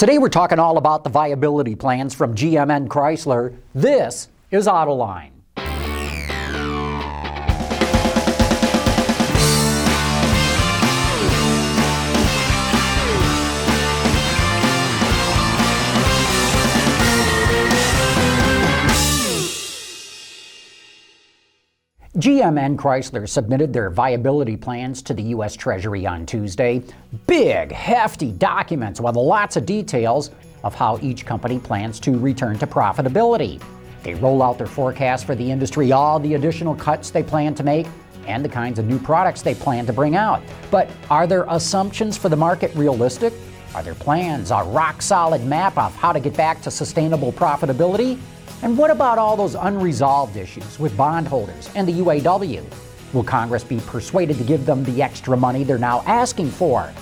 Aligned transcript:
Today 0.00 0.16
we're 0.16 0.30
talking 0.30 0.58
all 0.58 0.78
about 0.78 1.04
the 1.04 1.10
viability 1.10 1.74
plans 1.74 2.14
from 2.14 2.34
GM 2.34 2.74
and 2.74 2.88
Chrysler. 2.88 3.58
This 3.74 4.28
is 4.50 4.66
Autoline. 4.66 5.39
GM 22.20 22.60
and 22.60 22.78
Chrysler 22.78 23.26
submitted 23.26 23.72
their 23.72 23.88
viability 23.88 24.54
plans 24.54 25.00
to 25.00 25.14
the 25.14 25.22
U.S. 25.22 25.56
Treasury 25.56 26.06
on 26.06 26.26
Tuesday. 26.26 26.82
Big, 27.26 27.72
hefty 27.72 28.30
documents 28.30 29.00
with 29.00 29.16
lots 29.16 29.56
of 29.56 29.64
details 29.64 30.30
of 30.62 30.74
how 30.74 30.98
each 31.00 31.24
company 31.24 31.58
plans 31.58 31.98
to 32.00 32.18
return 32.18 32.58
to 32.58 32.66
profitability. 32.66 33.58
They 34.02 34.12
roll 34.16 34.42
out 34.42 34.58
their 34.58 34.66
forecast 34.66 35.24
for 35.24 35.34
the 35.34 35.50
industry, 35.50 35.92
all 35.92 36.20
the 36.20 36.34
additional 36.34 36.74
cuts 36.74 37.08
they 37.08 37.22
plan 37.22 37.54
to 37.54 37.62
make, 37.62 37.86
and 38.26 38.44
the 38.44 38.50
kinds 38.50 38.78
of 38.78 38.84
new 38.84 38.98
products 38.98 39.40
they 39.40 39.54
plan 39.54 39.86
to 39.86 39.92
bring 39.94 40.14
out. 40.14 40.42
But 40.70 40.90
are 41.08 41.26
their 41.26 41.46
assumptions 41.48 42.18
for 42.18 42.28
the 42.28 42.36
market 42.36 42.74
realistic? 42.74 43.32
Are 43.74 43.84
their 43.84 43.94
plans 43.94 44.50
a 44.50 44.62
rock 44.64 45.00
solid 45.00 45.44
map 45.44 45.78
of 45.78 45.94
how 45.94 46.12
to 46.12 46.18
get 46.18 46.36
back 46.36 46.60
to 46.62 46.70
sustainable 46.70 47.32
profitability? 47.32 48.18
And 48.62 48.76
what 48.76 48.90
about 48.90 49.16
all 49.16 49.36
those 49.36 49.54
unresolved 49.54 50.36
issues 50.36 50.78
with 50.80 50.96
bondholders 50.96 51.70
and 51.76 51.86
the 51.86 51.92
UAW? 51.92 52.64
Will 53.12 53.22
Congress 53.22 53.62
be 53.62 53.78
persuaded 53.86 54.38
to 54.38 54.44
give 54.44 54.66
them 54.66 54.82
the 54.84 55.00
extra 55.00 55.36
money 55.36 55.62
they're 55.62 55.78
now 55.78 56.02
asking 56.06 56.50
for? 56.50 56.92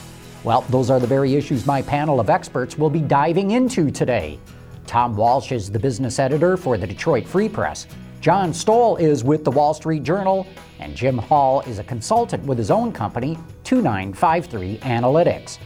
Well, 0.45 0.60
those 0.68 0.90
are 0.90 1.00
the 1.00 1.06
very 1.06 1.34
issues 1.34 1.66
my 1.66 1.80
panel 1.80 2.20
of 2.20 2.28
experts 2.28 2.76
will 2.76 2.90
be 2.90 3.00
diving 3.00 3.52
into 3.52 3.90
today. 3.90 4.38
Tom 4.87 5.16
Walsh 5.16 5.52
is 5.52 5.70
the 5.70 5.78
business 5.78 6.18
editor 6.18 6.56
for 6.56 6.76
the 6.76 6.87
Detroit 6.87 7.26
Free 7.26 7.48
Press. 7.48 7.87
John 8.21 8.52
Stoll 8.52 8.96
is 8.96 9.24
with 9.24 9.43
the 9.43 9.50
Wall 9.50 9.73
Street 9.73 10.02
Journal, 10.02 10.46
and 10.80 10.95
Jim 10.95 11.16
Hall 11.16 11.62
is 11.62 11.78
a 11.78 11.84
consultant 11.84 12.45
with 12.45 12.59
his 12.59 12.71
own 12.71 12.93
company, 12.93 13.38
2953 13.65 14.78
Analytics. 14.78 15.59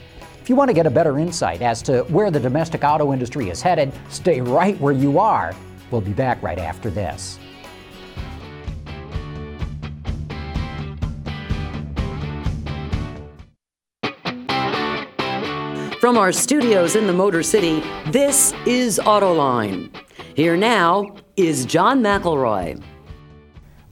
If 0.43 0.51
you 0.51 0.57
want 0.57 0.69
to 0.69 0.75
get 0.75 0.87
a 0.87 0.91
better 0.91 1.19
insight 1.19 1.63
as 1.63 1.81
to 1.83 2.03
where 2.05 2.31
the 2.31 2.41
domestic 2.41 2.85
auto 2.85 3.13
industry 3.15 3.49
is 3.49 3.63
headed, 3.63 3.93
stay 4.11 4.41
right 4.41 4.79
where 4.81 4.93
you 4.93 5.19
are 5.19 5.55
We'll 5.93 6.01
be 6.01 6.15
back 6.15 6.43
right 6.43 6.59
after 6.59 6.91
this. 6.91 7.39
From 16.01 16.19
our 16.19 16.33
studios 16.33 16.97
in 16.97 17.07
the 17.07 17.13
Motor 17.13 17.45
City, 17.45 17.81
this 18.11 18.53
is 18.67 18.99
Autoline. 18.99 19.95
Here 20.35 20.57
now 20.57 21.15
is 21.37 21.65
John 21.65 22.03
McElroy. 22.03 22.83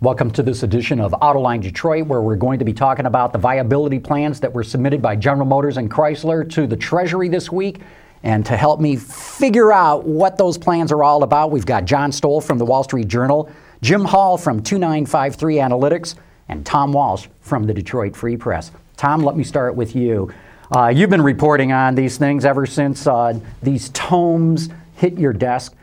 Welcome 0.03 0.31
to 0.31 0.43
this 0.43 0.63
edition 0.63 0.99
of 0.99 1.13
Autoline 1.13 1.61
Detroit, 1.61 2.07
where 2.07 2.23
we're 2.23 2.35
going 2.35 2.59
to 2.59 2.65
be 2.65 2.73
talking 2.73 3.05
about 3.05 3.35
the 3.35 3.39
viability 3.39 3.99
plans 3.99 4.41
that 4.41 4.51
were 4.51 4.65
submitted 4.65 5.03
by 5.03 5.15
General 5.15 5.45
Motors 5.45 5.77
and 5.77 5.91
Chrysler 5.91 6.49
to 6.53 6.67
the 6.67 6.75
Treasury 6.75 7.29
this 7.29 7.53
week. 7.53 7.81
And 8.23 8.47
to 8.47 8.57
help 8.57 8.81
me 8.81 8.97
figure 8.97 9.71
out 9.71 10.07
what 10.07 10.39
those 10.39 10.57
plans 10.57 10.91
are 10.91 11.05
all 11.05 11.23
about, 11.23 11.51
we've 11.51 11.67
got 11.67 11.85
John 11.85 12.13
Stoll 12.13 12.41
from 12.41 12.57
the 12.57 12.65
Wall 12.65 12.83
Street 12.83 13.09
Journal, 13.09 13.51
Jim 13.83 14.07
Hall 14.07 14.39
from 14.39 14.63
2953 14.63 15.57
Analytics, 15.57 16.15
and 16.49 16.65
Tom 16.65 16.95
Walsh 16.95 17.27
from 17.43 17.65
the 17.65 17.75
Detroit 17.75 18.17
Free 18.17 18.39
Press. 18.39 18.73
Tom, 18.97 19.23
let 19.23 19.37
me 19.37 19.45
start 19.45 19.75
with 19.75 19.95
you. 19.95 20.33
Uh, 20.75 20.89
you've 20.89 21.11
been 21.11 21.21
reporting 21.21 21.73
on 21.73 21.95
these 21.95 22.17
things 22.17 22.47
ever 22.47 22.65
since 22.65 23.07
uh, 23.07 23.39
these 23.63 23.91
tomes 23.91 24.71
hit 24.95 25.19
your 25.19 25.35
desk. 25.35 25.75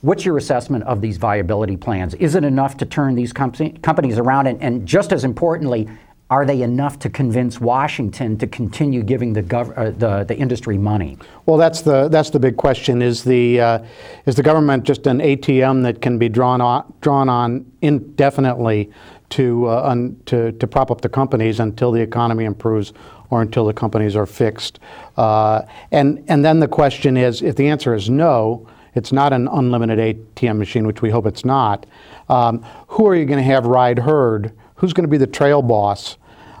What's 0.00 0.24
your 0.24 0.36
assessment 0.36 0.84
of 0.84 1.00
these 1.00 1.16
viability 1.16 1.76
plans? 1.76 2.14
Is 2.14 2.36
it 2.36 2.44
enough 2.44 2.76
to 2.76 2.86
turn 2.86 3.16
these 3.16 3.32
com- 3.32 3.52
companies 3.82 4.16
around? 4.16 4.46
And, 4.46 4.62
and 4.62 4.86
just 4.86 5.12
as 5.12 5.24
importantly, 5.24 5.88
are 6.30 6.44
they 6.44 6.62
enough 6.62 7.00
to 7.00 7.10
convince 7.10 7.60
Washington 7.60 8.38
to 8.38 8.46
continue 8.46 9.02
giving 9.02 9.32
the, 9.32 9.42
gov- 9.42 9.76
uh, 9.76 9.90
the, 9.90 10.24
the 10.24 10.36
industry 10.36 10.78
money? 10.78 11.18
Well, 11.46 11.56
that's 11.56 11.80
the 11.80 12.08
that's 12.08 12.30
the 12.30 12.38
big 12.38 12.56
question. 12.56 13.02
Is 13.02 13.24
the 13.24 13.60
uh, 13.60 13.78
is 14.26 14.36
the 14.36 14.42
government 14.42 14.84
just 14.84 15.06
an 15.08 15.18
ATM 15.18 15.82
that 15.82 16.00
can 16.00 16.16
be 16.16 16.28
drawn 16.28 16.60
on 16.60 16.92
drawn 17.00 17.28
on 17.28 17.66
indefinitely 17.80 18.92
to 19.30 19.68
uh, 19.68 19.82
un, 19.84 20.20
to 20.26 20.52
to 20.52 20.66
prop 20.66 20.90
up 20.92 21.00
the 21.00 21.08
companies 21.08 21.58
until 21.60 21.90
the 21.90 22.02
economy 22.02 22.44
improves 22.44 22.92
or 23.30 23.42
until 23.42 23.64
the 23.64 23.74
companies 23.74 24.14
are 24.14 24.26
fixed? 24.26 24.78
Uh, 25.16 25.62
and 25.90 26.22
and 26.28 26.44
then 26.44 26.60
the 26.60 26.68
question 26.68 27.16
is, 27.16 27.42
if 27.42 27.56
the 27.56 27.66
answer 27.66 27.94
is 27.94 28.10
no, 28.10 28.68
it's 28.94 29.12
not 29.12 29.32
an 29.32 29.48
unlimited 29.48 29.98
ATM 30.34 30.58
machine, 30.58 30.86
which 30.86 31.02
we 31.02 31.10
hope 31.10 31.26
it's 31.26 31.44
not. 31.44 31.86
Um, 32.28 32.64
who 32.88 33.06
are 33.06 33.14
you 33.14 33.24
going 33.24 33.38
to 33.38 33.44
have 33.44 33.66
ride 33.66 33.98
herd? 33.98 34.52
who's 34.78 34.92
going 34.92 35.04
to 35.04 35.10
be 35.10 35.18
the 35.18 35.26
trail 35.26 35.60
boss 35.62 36.16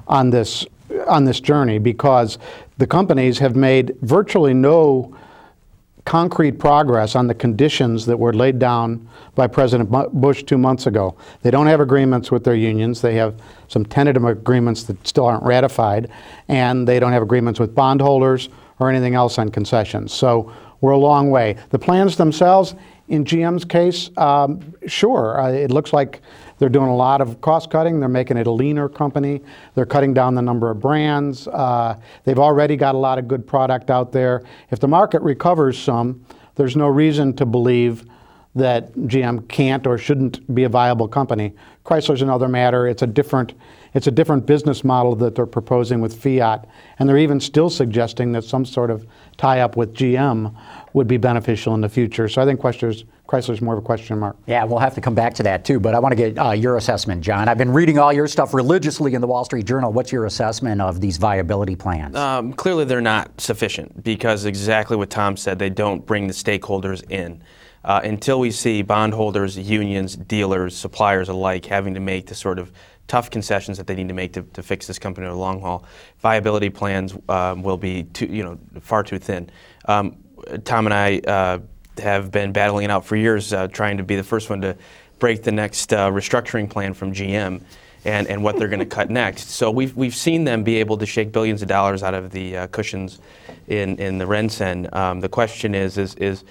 on 0.06 0.30
this 0.30 0.66
on 1.06 1.24
this 1.24 1.40
journey 1.40 1.78
because 1.78 2.38
the 2.78 2.86
companies 2.86 3.38
have 3.38 3.54
made 3.56 3.96
virtually 4.02 4.54
no 4.54 5.14
concrete 6.04 6.52
progress 6.52 7.14
on 7.14 7.26
the 7.26 7.34
conditions 7.34 8.06
that 8.06 8.16
were 8.16 8.32
laid 8.32 8.58
down 8.58 9.06
by 9.34 9.46
President 9.46 9.90
Bush 10.14 10.42
two 10.42 10.56
months 10.56 10.86
ago. 10.86 11.14
They 11.42 11.50
don't 11.50 11.66
have 11.66 11.80
agreements 11.80 12.30
with 12.30 12.42
their 12.44 12.54
unions. 12.54 13.02
They 13.02 13.14
have 13.16 13.38
some 13.68 13.84
tentative 13.84 14.24
agreements 14.24 14.84
that 14.84 15.06
still 15.06 15.26
aren't 15.26 15.44
ratified, 15.44 16.10
and 16.48 16.88
they 16.88 16.98
don't 16.98 17.12
have 17.12 17.22
agreements 17.22 17.60
with 17.60 17.74
bondholders 17.74 18.48
or 18.78 18.88
anything 18.88 19.14
else 19.14 19.38
on 19.38 19.50
concessions. 19.50 20.14
So 20.14 20.50
we're 20.80 20.92
a 20.92 20.98
long 20.98 21.30
way. 21.30 21.56
The 21.70 21.78
plans 21.78 22.16
themselves, 22.16 22.74
in 23.08 23.24
GM's 23.24 23.64
case, 23.64 24.10
um, 24.16 24.74
sure, 24.86 25.40
uh, 25.40 25.50
it 25.50 25.70
looks 25.70 25.92
like 25.92 26.20
they're 26.58 26.68
doing 26.68 26.88
a 26.88 26.96
lot 26.96 27.20
of 27.20 27.40
cost 27.40 27.70
cutting. 27.70 28.00
They're 28.00 28.08
making 28.08 28.36
it 28.36 28.46
a 28.46 28.50
leaner 28.50 28.88
company. 28.88 29.40
They're 29.74 29.86
cutting 29.86 30.12
down 30.12 30.34
the 30.34 30.42
number 30.42 30.70
of 30.70 30.80
brands. 30.80 31.48
Uh, 31.48 31.98
they've 32.24 32.38
already 32.38 32.76
got 32.76 32.94
a 32.94 32.98
lot 32.98 33.18
of 33.18 33.28
good 33.28 33.46
product 33.46 33.90
out 33.90 34.12
there. 34.12 34.42
If 34.70 34.80
the 34.80 34.88
market 34.88 35.22
recovers 35.22 35.78
some, 35.78 36.24
there's 36.56 36.76
no 36.76 36.88
reason 36.88 37.34
to 37.36 37.46
believe 37.46 38.04
that 38.54 38.92
GM 38.94 39.48
can't 39.48 39.86
or 39.86 39.98
shouldn't 39.98 40.52
be 40.54 40.64
a 40.64 40.68
viable 40.68 41.06
company. 41.06 41.54
Chrysler's 41.84 42.22
another 42.22 42.48
matter. 42.48 42.86
It's 42.86 43.02
a 43.02 43.06
different 43.06 43.54
it's 43.94 44.06
a 44.06 44.10
different 44.10 44.44
business 44.44 44.84
model 44.84 45.16
that 45.16 45.34
they're 45.34 45.46
proposing 45.46 46.02
with 46.02 46.22
Fiat, 46.22 46.68
and 46.98 47.08
they're 47.08 47.16
even 47.18 47.40
still 47.40 47.70
suggesting 47.70 48.32
that 48.32 48.44
some 48.44 48.66
sort 48.66 48.90
of 48.90 49.06
tie 49.38 49.60
up 49.60 49.76
with 49.76 49.94
GM 49.94 50.54
would 50.92 51.06
be 51.06 51.16
beneficial 51.16 51.74
in 51.74 51.80
the 51.80 51.88
future. 51.88 52.28
So 52.28 52.42
I 52.42 52.44
think 52.44 52.60
Chrysler's, 52.60 53.04
Chrysler's 53.28 53.62
more 53.62 53.74
of 53.74 53.82
a 53.82 53.86
question 53.86 54.18
mark. 54.18 54.36
Yeah, 54.46 54.64
we'll 54.64 54.80
have 54.80 54.94
to 54.96 55.00
come 55.00 55.14
back 55.14 55.32
to 55.34 55.42
that 55.44 55.64
too, 55.64 55.78
but 55.78 55.94
I 55.94 56.00
want 56.00 56.12
to 56.12 56.16
get 56.16 56.38
uh, 56.38 56.50
your 56.50 56.76
assessment, 56.76 57.22
John. 57.22 57.48
I've 57.48 57.56
been 57.56 57.72
reading 57.72 57.98
all 57.98 58.12
your 58.12 58.26
stuff 58.26 58.52
religiously 58.52 59.14
in 59.14 59.20
the 59.20 59.26
Wall 59.26 59.44
Street 59.44 59.64
Journal. 59.64 59.92
What's 59.92 60.12
your 60.12 60.26
assessment 60.26 60.80
of 60.80 61.00
these 61.00 61.16
viability 61.16 61.76
plans? 61.76 62.16
Um, 62.16 62.52
clearly, 62.52 62.84
they're 62.84 63.00
not 63.00 63.40
sufficient 63.40 64.02
because 64.02 64.44
exactly 64.44 64.96
what 64.96 65.08
Tom 65.08 65.36
said, 65.36 65.58
they 65.58 65.70
don't 65.70 66.04
bring 66.04 66.26
the 66.26 66.34
stakeholders 66.34 67.08
in. 67.10 67.42
Uh, 67.84 68.00
until 68.02 68.40
we 68.40 68.50
see 68.50 68.82
bondholders, 68.82 69.56
unions, 69.56 70.16
dealers, 70.16 70.76
suppliers 70.76 71.28
alike 71.28 71.64
having 71.64 71.94
to 71.94 72.00
make 72.00 72.26
the 72.26 72.34
sort 72.34 72.58
of 72.58 72.72
tough 73.08 73.30
concessions 73.30 73.78
that 73.78 73.86
they 73.86 73.94
need 73.94 74.08
to 74.08 74.14
make 74.14 74.32
to, 74.34 74.42
to 74.42 74.62
fix 74.62 74.86
this 74.86 74.98
company 74.98 75.26
in 75.26 75.32
the 75.32 75.38
long 75.38 75.60
haul, 75.60 75.84
viability 76.20 76.70
plans 76.70 77.16
um, 77.28 77.62
will 77.62 77.78
be 77.78 78.04
too, 78.04 78.26
you 78.26 78.44
know, 78.44 78.58
far 78.80 79.02
too 79.02 79.18
thin. 79.18 79.50
Um, 79.86 80.16
Tom 80.64 80.86
and 80.86 80.94
I 80.94 81.18
uh, 81.18 81.58
have 82.00 82.30
been 82.30 82.52
battling 82.52 82.84
it 82.84 82.90
out 82.90 83.04
for 83.04 83.16
years, 83.16 83.52
uh, 83.52 83.66
trying 83.68 83.96
to 83.96 84.04
be 84.04 84.16
the 84.16 84.22
first 84.22 84.50
one 84.50 84.60
to 84.60 84.76
break 85.18 85.42
the 85.42 85.52
next 85.52 85.92
uh, 85.92 86.10
restructuring 86.10 86.70
plan 86.70 86.94
from 86.94 87.12
GM 87.12 87.60
and, 88.04 88.26
and 88.28 88.42
what 88.42 88.56
they're 88.56 88.68
going 88.68 88.78
to 88.86 88.86
cut 88.86 89.10
next. 89.10 89.50
So 89.50 89.70
we've, 89.70 89.96
we've 89.96 90.14
seen 90.14 90.44
them 90.44 90.62
be 90.62 90.76
able 90.76 90.98
to 90.98 91.06
shake 91.06 91.32
billions 91.32 91.62
of 91.62 91.68
dollars 91.68 92.02
out 92.02 92.14
of 92.14 92.30
the 92.30 92.56
uh, 92.56 92.66
cushions 92.68 93.20
in, 93.66 93.98
in 93.98 94.18
the 94.18 94.24
RenCen. 94.26 94.94
Um, 94.94 95.20
the 95.20 95.28
question 95.28 95.74
is, 95.74 95.98
is, 95.98 96.14
is 96.16 96.44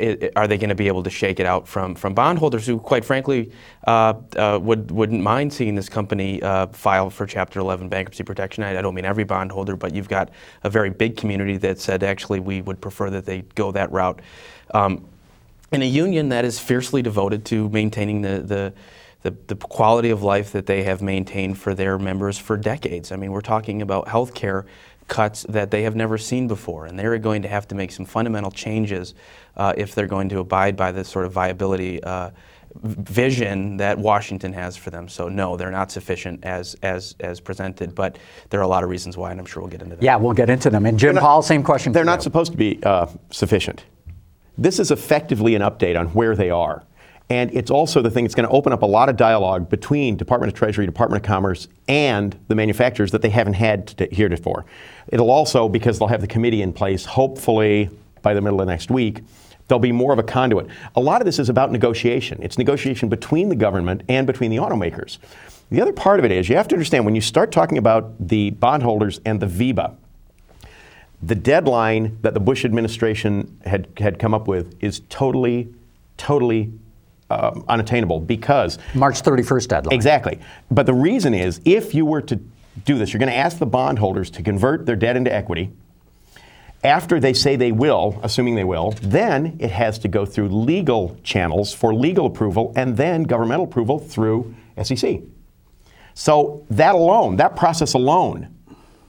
are 0.00 0.48
they 0.48 0.58
going 0.58 0.68
to 0.68 0.74
be 0.74 0.88
able 0.88 1.02
to 1.02 1.10
shake 1.10 1.38
it 1.38 1.46
out 1.46 1.68
from, 1.68 1.94
from 1.94 2.14
bondholders 2.14 2.66
who, 2.66 2.78
quite 2.78 3.04
frankly, 3.04 3.52
uh, 3.86 4.14
uh, 4.36 4.58
would, 4.60 4.90
wouldn't 4.90 5.22
mind 5.22 5.52
seeing 5.52 5.74
this 5.74 5.88
company 5.88 6.42
uh, 6.42 6.66
file 6.68 7.10
for 7.10 7.26
Chapter 7.26 7.60
11 7.60 7.88
bankruptcy 7.88 8.24
protection? 8.24 8.64
I, 8.64 8.78
I, 8.78 8.82
don't 8.82 8.94
mean 8.94 9.04
every 9.04 9.24
bondholder, 9.24 9.76
but 9.76 9.94
you've 9.94 10.08
got 10.08 10.30
a 10.64 10.70
very 10.70 10.90
big 10.90 11.16
community 11.16 11.56
that 11.58 11.78
said 11.78 12.02
actually 12.02 12.40
we 12.40 12.60
would 12.62 12.80
prefer 12.80 13.10
that 13.10 13.24
they 13.24 13.42
go 13.54 13.70
that 13.72 13.92
route. 13.92 14.20
Um, 14.72 15.06
and 15.70 15.82
a 15.82 15.86
union 15.86 16.28
that 16.30 16.44
is 16.44 16.58
fiercely 16.58 17.02
devoted 17.02 17.44
to 17.46 17.68
maintaining 17.68 18.22
the, 18.22 18.40
the 18.40 18.74
the, 19.22 19.34
the, 19.46 19.56
quality 19.56 20.10
of 20.10 20.22
life 20.22 20.52
that 20.52 20.66
they 20.66 20.82
have 20.82 21.00
maintained 21.00 21.56
for 21.56 21.74
their 21.74 21.98
members 21.98 22.36
for 22.36 22.58
decades. 22.58 23.10
I 23.10 23.16
mean, 23.16 23.32
we're 23.32 23.40
talking 23.40 23.80
about 23.80 24.06
health 24.06 24.34
care 24.34 24.66
cuts 25.08 25.44
that 25.48 25.70
they 25.70 25.82
have 25.82 25.94
never 25.94 26.18
seen 26.18 26.48
before, 26.48 26.86
and 26.86 26.98
they're 26.98 27.18
going 27.18 27.42
to 27.42 27.48
have 27.48 27.68
to 27.68 27.74
make 27.74 27.92
some 27.92 28.04
fundamental 28.04 28.50
changes 28.50 29.14
uh, 29.56 29.72
if 29.76 29.94
they're 29.94 30.06
going 30.06 30.28
to 30.30 30.38
abide 30.38 30.76
by 30.76 30.92
this 30.92 31.08
sort 31.08 31.26
of 31.26 31.32
viability 31.32 32.02
uh, 32.02 32.30
vision 32.82 33.76
that 33.76 33.98
Washington 33.98 34.52
has 34.52 34.76
for 34.76 34.90
them. 34.90 35.08
So 35.08 35.28
no, 35.28 35.56
they're 35.56 35.70
not 35.70 35.90
sufficient 35.90 36.44
as 36.44 36.74
as 36.82 37.14
as 37.20 37.40
presented. 37.40 37.94
But 37.94 38.18
there 38.50 38.60
are 38.60 38.64
a 38.64 38.68
lot 38.68 38.82
of 38.82 38.90
reasons 38.90 39.16
why, 39.16 39.30
and 39.30 39.38
I'm 39.38 39.46
sure 39.46 39.62
we'll 39.62 39.70
get 39.70 39.82
into 39.82 39.96
that. 39.96 40.04
Yeah, 40.04 40.16
we'll 40.16 40.34
get 40.34 40.50
into 40.50 40.70
them. 40.70 40.86
And 40.86 40.98
Jim 40.98 41.14
not, 41.14 41.20
Paul, 41.22 41.42
same 41.42 41.62
question. 41.62 41.92
They're 41.92 42.04
not 42.04 42.18
you. 42.18 42.24
supposed 42.24 42.52
to 42.52 42.58
be 42.58 42.80
uh, 42.82 43.06
sufficient. 43.30 43.84
This 44.56 44.78
is 44.78 44.90
effectively 44.90 45.54
an 45.54 45.62
update 45.62 45.98
on 45.98 46.08
where 46.08 46.36
they 46.36 46.50
are. 46.50 46.84
And 47.30 47.50
it's 47.54 47.70
also 47.70 48.02
the 48.02 48.10
thing 48.10 48.24
that's 48.24 48.34
going 48.34 48.48
to 48.48 48.54
open 48.54 48.72
up 48.72 48.82
a 48.82 48.86
lot 48.86 49.08
of 49.08 49.16
dialogue 49.16 49.70
between 49.70 50.16
Department 50.16 50.52
of 50.52 50.58
Treasury, 50.58 50.84
Department 50.84 51.24
of 51.24 51.26
Commerce, 51.26 51.68
and 51.88 52.38
the 52.48 52.54
manufacturers 52.54 53.12
that 53.12 53.22
they 53.22 53.30
haven't 53.30 53.54
had 53.54 53.86
to, 53.86 54.06
heretofore. 54.12 54.66
It'll 55.08 55.30
also, 55.30 55.68
because 55.68 55.98
they'll 55.98 56.08
have 56.08 56.20
the 56.20 56.26
committee 56.26 56.60
in 56.60 56.72
place, 56.72 57.06
hopefully 57.06 57.88
by 58.20 58.34
the 58.34 58.42
middle 58.42 58.60
of 58.60 58.68
next 58.68 58.90
week, 58.90 59.22
there'll 59.68 59.80
be 59.80 59.92
more 59.92 60.12
of 60.12 60.18
a 60.18 60.22
conduit. 60.22 60.66
A 60.96 61.00
lot 61.00 61.22
of 61.22 61.24
this 61.24 61.38
is 61.38 61.48
about 61.48 61.72
negotiation. 61.72 62.38
It's 62.42 62.58
negotiation 62.58 63.08
between 63.08 63.48
the 63.48 63.56
government 63.56 64.02
and 64.08 64.26
between 64.26 64.50
the 64.50 64.58
automakers. 64.58 65.18
The 65.70 65.80
other 65.80 65.94
part 65.94 66.18
of 66.18 66.26
it 66.26 66.30
is 66.30 66.50
you 66.50 66.56
have 66.56 66.68
to 66.68 66.74
understand 66.74 67.06
when 67.06 67.14
you 67.14 67.22
start 67.22 67.50
talking 67.50 67.78
about 67.78 68.12
the 68.20 68.50
bondholders 68.50 69.20
and 69.24 69.40
the 69.40 69.46
VEBA, 69.46 69.96
the 71.22 71.34
deadline 71.34 72.18
that 72.20 72.34
the 72.34 72.40
Bush 72.40 72.66
administration 72.66 73.58
had, 73.64 73.88
had 73.96 74.18
come 74.18 74.34
up 74.34 74.46
with 74.46 74.76
is 74.82 75.00
totally, 75.08 75.72
totally 76.18 76.70
um, 77.30 77.64
unattainable 77.68 78.20
because 78.20 78.78
March 78.94 79.22
31st 79.22 79.68
deadline. 79.68 79.94
Exactly. 79.94 80.38
But 80.70 80.86
the 80.86 80.94
reason 80.94 81.34
is 81.34 81.60
if 81.64 81.94
you 81.94 82.04
were 82.06 82.22
to 82.22 82.36
do 82.84 82.98
this, 82.98 83.12
you're 83.12 83.18
going 83.18 83.30
to 83.30 83.36
ask 83.36 83.58
the 83.58 83.66
bondholders 83.66 84.30
to 84.30 84.42
convert 84.42 84.86
their 84.86 84.96
debt 84.96 85.16
into 85.16 85.32
equity. 85.32 85.70
After 86.82 87.18
they 87.18 87.32
say 87.32 87.56
they 87.56 87.72
will, 87.72 88.20
assuming 88.22 88.56
they 88.56 88.64
will, 88.64 88.90
then 89.00 89.56
it 89.58 89.70
has 89.70 89.98
to 90.00 90.08
go 90.08 90.26
through 90.26 90.50
legal 90.50 91.16
channels 91.22 91.72
for 91.72 91.94
legal 91.94 92.26
approval 92.26 92.74
and 92.76 92.96
then 92.96 93.22
governmental 93.22 93.64
approval 93.64 93.98
through 93.98 94.54
SEC. 94.82 95.20
So 96.12 96.64
that 96.70 96.94
alone, 96.94 97.36
that 97.36 97.56
process 97.56 97.94
alone, 97.94 98.54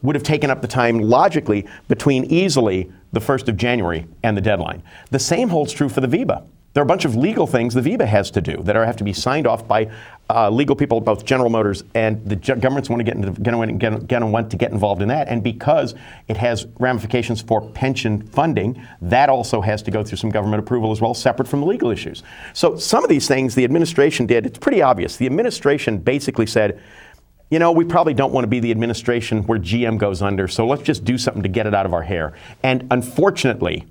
would 0.01 0.15
have 0.15 0.23
taken 0.23 0.49
up 0.49 0.61
the 0.61 0.67
time 0.67 0.99
logically 0.99 1.67
between 1.87 2.23
easily 2.25 2.91
the 3.11 3.19
1st 3.19 3.49
of 3.49 3.57
January 3.57 4.05
and 4.23 4.37
the 4.37 4.41
deadline. 4.41 4.81
The 5.09 5.19
same 5.19 5.49
holds 5.49 5.73
true 5.73 5.89
for 5.89 6.01
the 6.01 6.07
VEBA. 6.07 6.45
There 6.75 6.81
are 6.81 6.83
a 6.83 6.87
bunch 6.87 7.05
of 7.05 7.15
legal 7.15 7.47
things 7.47 7.73
the 7.73 7.79
VEBA 7.79 8.05
has 8.05 8.29
to 8.31 8.41
do 8.41 8.61
that 8.63 8.75
are, 8.75 8.85
have 8.85 8.97
to 8.97 9.05
be 9.05 9.13
signed 9.13 9.47
off 9.47 9.65
by 9.65 9.89
uh, 10.29 10.49
legal 10.49 10.75
people, 10.75 10.99
both 10.99 11.23
General 11.23 11.49
Motors 11.49 11.85
and 11.93 12.21
the 12.29 12.35
governments 12.35 12.89
want 12.89 12.99
to 12.99 13.05
get, 13.05 13.15
into, 13.15 13.31
get, 13.77 14.07
get, 14.07 14.21
want 14.21 14.51
to 14.51 14.57
get 14.57 14.73
involved 14.73 15.01
in 15.01 15.07
that. 15.07 15.29
And 15.29 15.41
because 15.41 15.95
it 16.27 16.35
has 16.35 16.67
ramifications 16.77 17.41
for 17.41 17.61
pension 17.69 18.27
funding, 18.27 18.85
that 19.01 19.29
also 19.29 19.61
has 19.61 19.81
to 19.83 19.91
go 19.91 20.03
through 20.03 20.17
some 20.17 20.29
government 20.29 20.59
approval 20.59 20.91
as 20.91 20.99
well, 20.99 21.13
separate 21.13 21.47
from 21.47 21.61
the 21.61 21.65
legal 21.65 21.91
issues. 21.91 22.23
So 22.51 22.75
some 22.75 23.05
of 23.05 23.09
these 23.09 23.25
things 23.25 23.55
the 23.55 23.63
administration 23.63 24.25
did. 24.25 24.45
It's 24.45 24.59
pretty 24.59 24.81
obvious. 24.81 25.15
The 25.15 25.27
administration 25.27 25.97
basically 25.99 26.45
said, 26.45 26.83
you 27.51 27.59
know, 27.59 27.71
we 27.71 27.85
probably 27.85 28.13
don't 28.13 28.33
want 28.33 28.43
to 28.43 28.49
be 28.49 28.59
the 28.59 28.71
administration 28.71 29.43
where 29.43 29.59
GM 29.59 29.97
goes 29.97 30.21
under, 30.21 30.49
so 30.49 30.67
let's 30.67 30.83
just 30.83 31.05
do 31.05 31.17
something 31.17 31.43
to 31.43 31.47
get 31.47 31.67
it 31.67 31.73
out 31.73 31.85
of 31.85 31.93
our 31.93 32.01
hair. 32.01 32.33
And 32.63 32.85
unfortunately, 32.91 33.85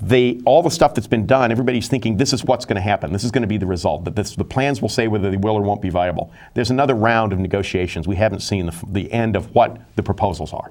they, 0.00 0.40
all 0.44 0.62
the 0.62 0.70
stuff 0.70 0.94
that's 0.94 1.06
been 1.06 1.26
done, 1.26 1.50
everybody's 1.50 1.88
thinking 1.88 2.18
this 2.18 2.32
is 2.32 2.44
what's 2.44 2.66
going 2.66 2.76
to 2.76 2.82
happen. 2.82 3.12
This 3.12 3.24
is 3.24 3.30
going 3.30 3.42
to 3.42 3.48
be 3.48 3.56
the 3.56 3.66
result. 3.66 4.04
That 4.04 4.14
this, 4.14 4.36
the 4.36 4.44
plans 4.44 4.82
will 4.82 4.90
say 4.90 5.08
whether 5.08 5.30
they 5.30 5.38
will 5.38 5.54
or 5.54 5.62
won't 5.62 5.80
be 5.80 5.88
viable. 5.88 6.32
There's 6.54 6.70
another 6.70 6.94
round 6.94 7.32
of 7.32 7.38
negotiations. 7.38 8.06
We 8.06 8.16
haven't 8.16 8.40
seen 8.40 8.66
the, 8.66 8.84
the 8.88 9.10
end 9.10 9.36
of 9.36 9.54
what 9.54 9.80
the 9.96 10.02
proposals 10.02 10.52
are. 10.52 10.70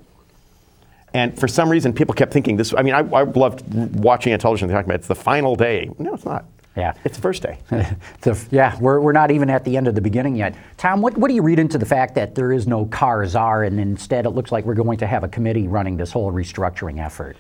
And 1.14 1.38
for 1.40 1.48
some 1.48 1.70
reason, 1.70 1.94
people 1.94 2.14
kept 2.14 2.34
thinking 2.34 2.58
this. 2.58 2.74
I 2.78 2.82
mean, 2.82 2.94
I, 2.94 3.00
I 3.00 3.24
loved 3.24 3.64
watching 3.96 4.34
on 4.34 4.40
television 4.40 4.70
talking 4.70 4.86
about 4.86 5.00
it's 5.00 5.08
the 5.08 5.16
final 5.16 5.56
day. 5.56 5.90
No, 5.98 6.14
it's 6.14 6.26
not. 6.26 6.46
Yeah. 6.76 6.94
It's 7.06 7.16
the 7.16 7.22
first 7.22 7.42
day. 7.42 7.58
the, 8.22 8.48
yeah, 8.52 8.78
we're, 8.80 9.00
we're 9.00 9.14
not 9.14 9.32
even 9.32 9.50
at 9.50 9.64
the 9.64 9.78
end 9.78 9.88
of 9.88 9.96
the 9.96 10.02
beginning 10.02 10.36
yet. 10.36 10.56
Tom, 10.78 11.02
what, 11.02 11.18
what 11.18 11.30
do 11.30 11.34
you 11.34 11.42
read 11.42 11.58
into 11.58 11.78
the 11.78 11.86
fact 11.86 12.16
that 12.16 12.36
there 12.36 12.52
is 12.52 12.68
no 12.68 12.86
car 12.86 13.26
czar 13.26 13.64
and 13.64 13.80
instead 13.80 14.26
it 14.26 14.32
looks 14.32 14.52
like 14.52 14.66
we're 14.66 14.74
going 14.74 14.98
to 14.98 15.08
have 15.08 15.24
a 15.24 15.30
committee 15.30 15.68
running 15.68 15.96
this 15.96 16.12
whole 16.12 16.32
restructuring 16.32 17.04
effort? 17.04 17.38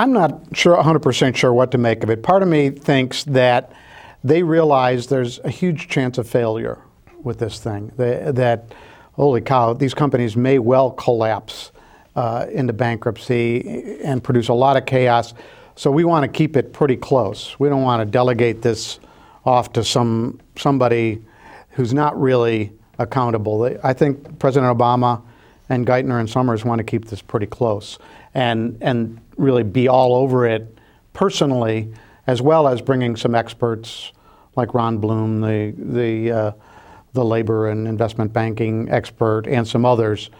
I'm 0.00 0.12
not 0.12 0.56
sure 0.56 0.76
100% 0.76 1.34
sure 1.34 1.52
what 1.52 1.72
to 1.72 1.78
make 1.78 2.04
of 2.04 2.10
it. 2.10 2.22
Part 2.22 2.44
of 2.44 2.48
me 2.48 2.70
thinks 2.70 3.24
that 3.24 3.72
they 4.22 4.44
realize 4.44 5.08
there's 5.08 5.40
a 5.40 5.50
huge 5.50 5.88
chance 5.88 6.18
of 6.18 6.28
failure 6.28 6.78
with 7.24 7.40
this 7.40 7.58
thing. 7.58 7.90
They, 7.96 8.30
that, 8.32 8.72
holy 9.14 9.40
cow, 9.40 9.72
these 9.72 9.94
companies 9.94 10.36
may 10.36 10.60
well 10.60 10.92
collapse 10.92 11.72
uh, 12.14 12.46
into 12.52 12.72
bankruptcy 12.72 13.98
and 14.04 14.22
produce 14.22 14.46
a 14.46 14.54
lot 14.54 14.76
of 14.76 14.86
chaos. 14.86 15.34
So 15.74 15.90
we 15.90 16.04
want 16.04 16.22
to 16.22 16.28
keep 16.28 16.56
it 16.56 16.72
pretty 16.72 16.96
close. 16.96 17.58
We 17.58 17.68
don't 17.68 17.82
want 17.82 18.00
to 18.00 18.06
delegate 18.06 18.62
this 18.62 19.00
off 19.44 19.72
to 19.72 19.82
some 19.82 20.40
somebody 20.56 21.24
who's 21.70 21.92
not 21.92 22.20
really 22.20 22.72
accountable. 22.98 23.78
I 23.82 23.92
think 23.94 24.38
President 24.38 24.76
Obama 24.76 25.22
and 25.68 25.86
Geithner 25.86 26.18
and 26.20 26.28
Summers 26.28 26.64
want 26.64 26.78
to 26.78 26.84
keep 26.84 27.06
this 27.06 27.22
pretty 27.22 27.46
close 27.46 27.98
and 28.34 28.78
and 28.80 29.20
really 29.36 29.62
be 29.62 29.88
all 29.88 30.14
over 30.14 30.46
it 30.46 30.78
personally, 31.12 31.92
as 32.26 32.40
well 32.42 32.68
as 32.68 32.80
bringing 32.80 33.16
some 33.16 33.34
experts 33.34 34.12
like 34.56 34.74
Ron 34.74 34.98
Bloom, 34.98 35.40
the 35.40 35.74
the 35.76 36.30
uh, 36.30 36.52
the 37.12 37.24
labor 37.24 37.68
and 37.68 37.88
investment 37.88 38.32
banking 38.32 38.88
expert, 38.90 39.46
and 39.46 39.66
some 39.66 39.84
others 39.84 40.30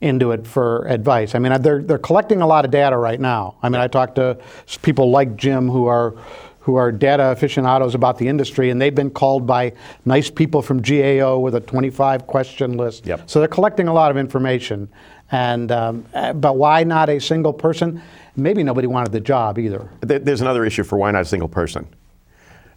into 0.00 0.32
it 0.32 0.46
for 0.46 0.86
advice. 0.86 1.34
I 1.34 1.38
mean, 1.38 1.60
they're 1.62 1.82
they're 1.82 1.98
collecting 1.98 2.40
a 2.40 2.46
lot 2.46 2.64
of 2.64 2.70
data 2.70 2.96
right 2.96 3.20
now. 3.20 3.56
I 3.62 3.68
mean, 3.68 3.80
I 3.80 3.88
talked 3.88 4.16
to 4.16 4.38
people 4.82 5.10
like 5.10 5.36
Jim 5.36 5.68
who 5.68 5.86
are 5.86 6.14
who 6.60 6.74
are 6.76 6.92
data 6.92 7.30
aficionados 7.30 7.94
about 7.94 8.18
the 8.18 8.28
industry, 8.28 8.70
and 8.70 8.80
they've 8.80 8.94
been 8.94 9.10
called 9.10 9.46
by 9.46 9.72
nice 10.04 10.30
people 10.30 10.60
from 10.60 10.80
GAO 10.82 11.38
with 11.38 11.54
a 11.54 11.60
25 11.60 12.26
question 12.26 12.76
list. 12.76 13.06
Yep. 13.06 13.28
So 13.28 13.38
they're 13.38 13.48
collecting 13.48 13.88
a 13.88 13.92
lot 13.92 14.10
of 14.10 14.16
information. 14.16 14.88
And 15.32 15.72
um, 15.72 16.04
but 16.12 16.56
why 16.56 16.84
not 16.84 17.08
a 17.08 17.18
single 17.18 17.52
person? 17.52 18.02
Maybe 18.36 18.62
nobody 18.62 18.86
wanted 18.86 19.12
the 19.12 19.20
job 19.20 19.58
either. 19.58 19.90
There's 20.00 20.40
another 20.40 20.64
issue 20.64 20.82
for 20.82 20.98
why 20.98 21.10
not 21.10 21.22
a 21.22 21.26
single 21.26 21.48
person. 21.48 21.86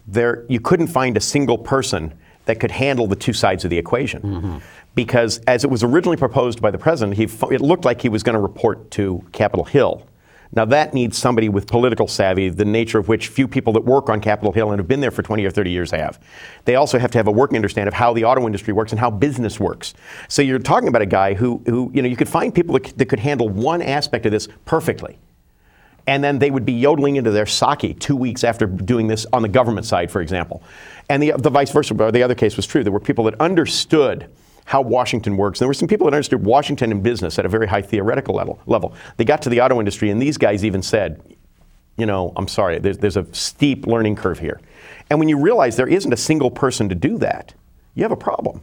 There, 0.07 0.45
you 0.50 0.59
couldn't 0.59 0.88
find 0.88 1.18
a 1.18 1.21
single 1.21 1.57
person 1.57 2.13
that 2.45 2.59
could 2.59 2.71
handle 2.71 3.07
the 3.07 3.15
two 3.15 3.33
sides 3.33 3.63
of 3.63 3.69
the 3.69 3.77
equation. 3.77 4.21
Mm-hmm. 4.21 4.57
Because 4.95 5.39
as 5.39 5.63
it 5.63 5.69
was 5.69 5.83
originally 5.83 6.18
proposed 6.18 6.62
by 6.62 6.71
the 6.71 6.77
president, 6.77 7.18
he, 7.18 7.24
it 7.53 7.62
looked 7.62 7.86
like 7.86 8.01
he 8.01 8.09
was 8.09 8.21
going 8.21 8.36
to 8.36 8.39
report 8.39 8.91
to 8.91 9.24
Capitol 9.31 9.65
Hill 9.65 10.06
now, 10.55 10.65
that 10.65 10.94
needs 10.94 11.17
somebody 11.17 11.50
with 11.50 11.65
political 11.67 12.07
savvy, 12.07 12.50
the 12.50 12.65
nature 12.65 13.00
of 13.00 13.07
which 13.07 13.29
few 13.29 13.47
people 13.47 13.73
that 13.73 13.81
work 13.81 14.07
on 14.07 14.21
Capitol 14.21 14.51
Hill 14.51 14.71
and 14.71 14.79
have 14.79 14.88
been 14.88 15.01
there 15.01 15.09
for 15.09 15.23
20 15.23 15.44
or 15.44 15.50
30 15.50 15.71
years 15.71 15.89
have. 15.91 16.19
They 16.65 16.75
also 16.75 17.00
have 17.00 17.09
to 17.11 17.17
have 17.17 17.27
a 17.27 17.31
working 17.31 17.55
understanding 17.55 17.88
of 17.88 17.95
how 17.95 18.13
the 18.13 18.23
auto 18.25 18.45
industry 18.45 18.71
works 18.71 18.91
and 18.91 19.00
how 19.00 19.09
business 19.09 19.59
works. 19.59 19.95
So 20.27 20.44
you're 20.44 20.59
talking 20.59 20.89
about 20.89 21.01
a 21.01 21.07
guy 21.07 21.33
who, 21.33 21.63
who 21.65 21.89
you 21.94 22.03
know, 22.03 22.07
you 22.07 22.15
could 22.15 22.29
find 22.29 22.53
people 22.53 22.73
that, 22.73 22.95
that 22.97 23.05
could 23.05 23.19
handle 23.19 23.50
one 23.50 23.81
aspect 23.81 24.27
of 24.27 24.31
this 24.31 24.47
perfectly. 24.65 25.17
And 26.05 26.23
then 26.23 26.38
they 26.38 26.51
would 26.51 26.65
be 26.65 26.73
yodeling 26.73 27.15
into 27.15 27.31
their 27.31 27.45
sake 27.47 28.00
two 28.00 28.15
weeks 28.15 28.44
after 28.44 28.67
doing 28.67 29.07
this 29.07 29.25
on 29.33 29.41
the 29.41 29.48
government 29.48 29.88
side, 29.88 30.12
for 30.12 30.22
example. 30.22 30.62
And 31.10 31.24
the, 31.24 31.31
the 31.31 31.50
vice 31.50 31.72
versa, 31.72 31.93
the 31.95 32.22
other 32.22 32.36
case 32.36 32.57
was 32.57 32.67
true. 32.67 32.83
There 32.83 32.91
were 32.91 33.00
people 33.00 33.24
that 33.24 33.39
understood 33.39 34.29
how 34.65 34.82
Washington 34.82 35.38
works. 35.38 35.60
And 35.60 35.65
there 35.65 35.70
were 35.70 35.74
some 35.74 35.88
people 35.88 36.05
that 36.05 36.13
understood 36.13 36.46
Washington 36.46 36.91
in 36.91 37.01
business 37.01 37.38
at 37.39 37.46
a 37.46 37.50
very 37.50 37.67
high 37.67 37.82
theoretical 37.82 38.36
level. 38.36 38.60
level. 38.65 38.93
They 39.17 39.25
got 39.25 39.41
to 39.43 39.50
the 39.50 39.62
auto 39.62 39.79
industry, 39.79 40.10
and 40.10 40.22
these 40.22 40.38
guys 40.38 40.63
even 40.63 40.82
said, 40.82 41.22
you 41.98 42.05
know, 42.05 42.34
I'm 42.36 42.48
sorry, 42.48 42.79
there's, 42.79 42.98
there's 42.98 43.17
a 43.17 43.25
steep 43.34 43.86
learning 43.86 44.15
curve 44.15 44.39
here. 44.39 44.60
And 45.10 45.20
when 45.20 45.29
you 45.29 45.38
realize 45.38 45.75
there 45.75 45.88
isn't 45.88 46.12
a 46.12 46.17
single 46.17 46.50
person 46.50 46.89
to 46.89 46.96
do 46.96 47.17
that, 47.20 47.53
you 47.93 48.03
have 48.03 48.12
a 48.12 48.17
problem. 48.17 48.62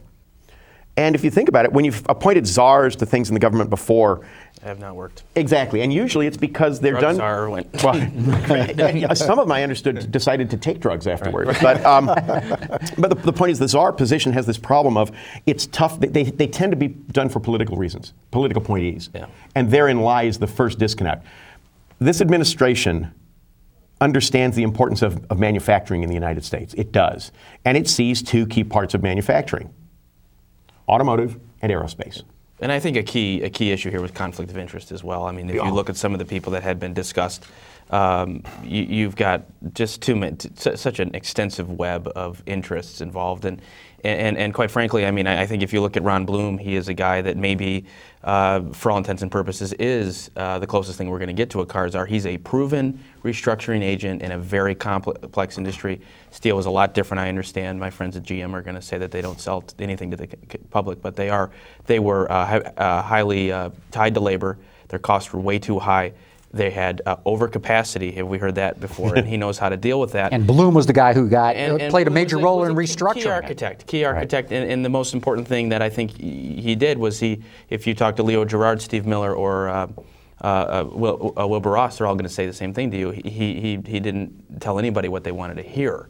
And 1.01 1.15
if 1.15 1.23
you 1.23 1.31
think 1.31 1.49
about 1.49 1.65
it, 1.65 1.73
when 1.73 1.83
you've 1.83 2.03
appointed 2.07 2.45
czars 2.45 2.95
to 2.97 3.07
things 3.07 3.29
in 3.29 3.33
the 3.33 3.39
government 3.39 3.71
before, 3.71 4.21
have 4.61 4.79
not 4.79 4.95
worked. 4.95 5.23
Exactly, 5.35 5.81
and 5.81 5.91
usually 5.91 6.27
it's 6.27 6.37
because 6.37 6.79
they're 6.79 7.01
done. 7.01 7.15
Czar 7.15 7.49
went. 7.49 7.67
Well, 7.83 7.95
some 9.15 9.39
of 9.39 9.47
them 9.47 9.51
I 9.51 9.63
understood 9.63 10.11
decided 10.11 10.51
to 10.51 10.57
take 10.57 10.79
drugs 10.79 11.07
afterwards. 11.07 11.49
Right. 11.63 11.81
But 11.81 11.85
um, 11.85 12.05
but 12.99 13.09
the, 13.09 13.15
the, 13.15 13.33
point 13.33 13.51
is, 13.51 13.57
the 13.57 13.67
czar 13.67 13.91
position 13.91 14.31
has 14.33 14.45
this 14.45 14.59
problem 14.59 14.97
of 14.97 15.11
it's 15.47 15.65
tough. 15.67 15.99
They, 15.99 16.23
they 16.23 16.45
tend 16.45 16.71
to 16.71 16.75
be 16.75 16.89
done 16.89 17.29
for 17.29 17.39
political 17.39 17.77
reasons, 17.77 18.13
political 18.29 18.61
pointees, 18.61 19.09
yeah. 19.15 19.25
and 19.55 19.71
therein 19.71 20.01
lies 20.01 20.37
the 20.37 20.47
first 20.47 20.77
disconnect. 20.77 21.25
This 21.97 22.21
administration 22.21 23.11
understands 23.99 24.55
the 24.55 24.63
importance 24.63 25.01
of, 25.01 25.25
of 25.31 25.39
manufacturing 25.39 26.03
in 26.03 26.09
the 26.09 26.15
United 26.15 26.43
States. 26.45 26.75
It 26.75 26.91
does, 26.91 27.31
and 27.65 27.75
it 27.75 27.89
sees 27.89 28.21
two 28.21 28.45
key 28.45 28.63
parts 28.63 28.93
of 28.93 29.01
manufacturing: 29.01 29.73
automotive 30.87 31.39
and 31.61 31.71
aerospace. 31.71 32.23
And 32.59 32.71
I 32.71 32.79
think 32.79 32.95
a 32.95 33.03
key 33.03 33.41
a 33.41 33.49
key 33.49 33.71
issue 33.71 33.89
here 33.89 34.01
was 34.01 34.11
conflict 34.11 34.51
of 34.51 34.57
interest 34.57 34.91
as 34.91 35.03
well. 35.03 35.25
I 35.25 35.31
mean, 35.31 35.49
if 35.49 35.55
yeah. 35.55 35.65
you 35.65 35.73
look 35.73 35.89
at 35.89 35.97
some 35.97 36.13
of 36.13 36.19
the 36.19 36.25
people 36.25 36.51
that 36.51 36.61
had 36.61 36.79
been 36.79 36.93
discussed 36.93 37.45
um, 37.91 38.43
you, 38.63 39.05
have 39.05 39.17
got 39.17 39.43
just 39.73 40.01
too 40.01 40.15
many, 40.15 40.37
such 40.55 40.99
an 40.99 41.13
extensive 41.13 41.69
web 41.69 42.07
of 42.15 42.41
interests 42.45 43.01
involved, 43.01 43.43
and 43.43 43.61
and, 44.03 44.37
and 44.37 44.53
quite 44.53 44.71
frankly, 44.71 45.05
I 45.05 45.11
mean, 45.11 45.27
I, 45.27 45.45
think 45.45 45.61
if 45.63 45.73
you 45.73 45.81
look 45.81 45.95
at 45.95 46.03
Ron 46.03 46.25
Bloom, 46.25 46.57
he 46.57 46.75
is 46.75 46.87
a 46.87 46.93
guy 46.93 47.21
that 47.21 47.37
maybe, 47.37 47.85
uh, 48.23 48.61
for 48.73 48.91
all 48.91 48.97
intents 48.97 49.21
and 49.21 49.31
purposes, 49.31 49.73
is 49.73 50.31
uh, 50.35 50.59
the 50.59 50.67
closest 50.67 50.97
thing 50.97 51.09
we're 51.09 51.19
going 51.19 51.27
to 51.27 51.33
get 51.33 51.49
to 51.51 51.61
a 51.61 51.65
car 51.65 51.87
czar. 51.89 52.05
He's 52.05 52.25
a 52.25 52.37
proven 52.39 53.03
restructuring 53.23 53.81
agent 53.81 54.21
in 54.21 54.31
a 54.31 54.37
very 54.37 54.73
complex 54.73 55.57
industry. 55.57 56.01
Steel 56.31 56.57
is 56.57 56.65
a 56.65 56.71
lot 56.71 56.93
different. 56.93 57.21
I 57.21 57.29
understand. 57.29 57.79
My 57.79 57.89
friends 57.89 58.17
at 58.17 58.23
GM 58.23 58.53
are 58.53 58.61
going 58.61 58.75
to 58.75 58.81
say 58.81 58.97
that 58.97 59.11
they 59.11 59.21
don't 59.21 59.39
sell 59.39 59.63
anything 59.79 60.11
to 60.11 60.17
the 60.17 60.27
public, 60.69 61.01
but 61.01 61.15
they 61.15 61.29
are. 61.29 61.51
They 61.85 61.99
were 61.99 62.31
uh, 62.31 62.45
hi- 62.45 62.73
uh, 62.77 63.01
highly 63.01 63.51
uh, 63.51 63.69
tied 63.91 64.15
to 64.15 64.19
labor. 64.19 64.57
Their 64.87 64.99
costs 64.99 65.31
were 65.31 65.39
way 65.39 65.59
too 65.59 65.79
high 65.79 66.13
they 66.53 66.69
had 66.69 67.01
uh, 67.05 67.17
overcapacity. 67.17 68.13
Have 68.15 68.27
we 68.27 68.37
heard 68.37 68.55
that 68.55 68.79
before? 68.79 69.15
and 69.15 69.27
he 69.27 69.37
knows 69.43 69.57
how 69.57 69.69
to 69.69 69.77
deal 69.77 69.99
with 69.99 70.11
that. 70.11 70.33
And 70.33 70.45
Bloom 70.45 70.73
was 70.73 70.85
the 70.85 70.93
guy 70.93 71.13
who 71.13 71.29
got 71.29 71.55
and, 71.55 71.81
and 71.81 71.91
played 71.91 72.07
a 72.07 72.11
major 72.11 72.37
a, 72.37 72.41
role 72.41 72.63
in 72.63 72.75
restructuring. 72.75 73.23
Key 73.23 73.29
architect, 73.29 73.87
key 73.87 74.03
architect, 74.03 74.51
right. 74.51 74.57
and, 74.57 74.71
and, 74.71 74.85
the 74.85 74.89
most 74.89 75.13
important 75.13 75.47
thing 75.47 75.69
that 75.69 75.81
I 75.81 75.89
think 75.89 76.17
he 76.19 76.75
did 76.75 76.97
was 76.97 77.19
he. 77.19 77.41
If 77.69 77.87
you 77.87 77.93
talk 77.93 78.15
to 78.17 78.23
Leo 78.23 78.43
Gerard, 78.45 78.81
Steve 78.81 79.05
Miller, 79.05 79.33
or 79.33 79.69
uh, 79.69 79.87
uh, 80.43 80.47
uh 80.47 80.89
Wil, 80.91 81.33
uh, 81.39 81.47
Wilbur 81.47 81.71
Ross, 81.71 81.97
they're 81.97 82.07
all 82.07 82.15
going 82.15 82.23
to 82.23 82.29
say 82.29 82.45
the 82.45 82.53
same 82.53 82.73
thing 82.73 82.91
to 82.91 82.97
you. 82.97 83.11
He, 83.11 83.29
he, 83.29 83.79
he 83.85 83.99
didn't 83.99 84.59
tell 84.59 84.79
anybody 84.79 85.07
what 85.07 85.23
they 85.23 85.31
wanted 85.31 85.55
to 85.55 85.63
hear. 85.63 86.09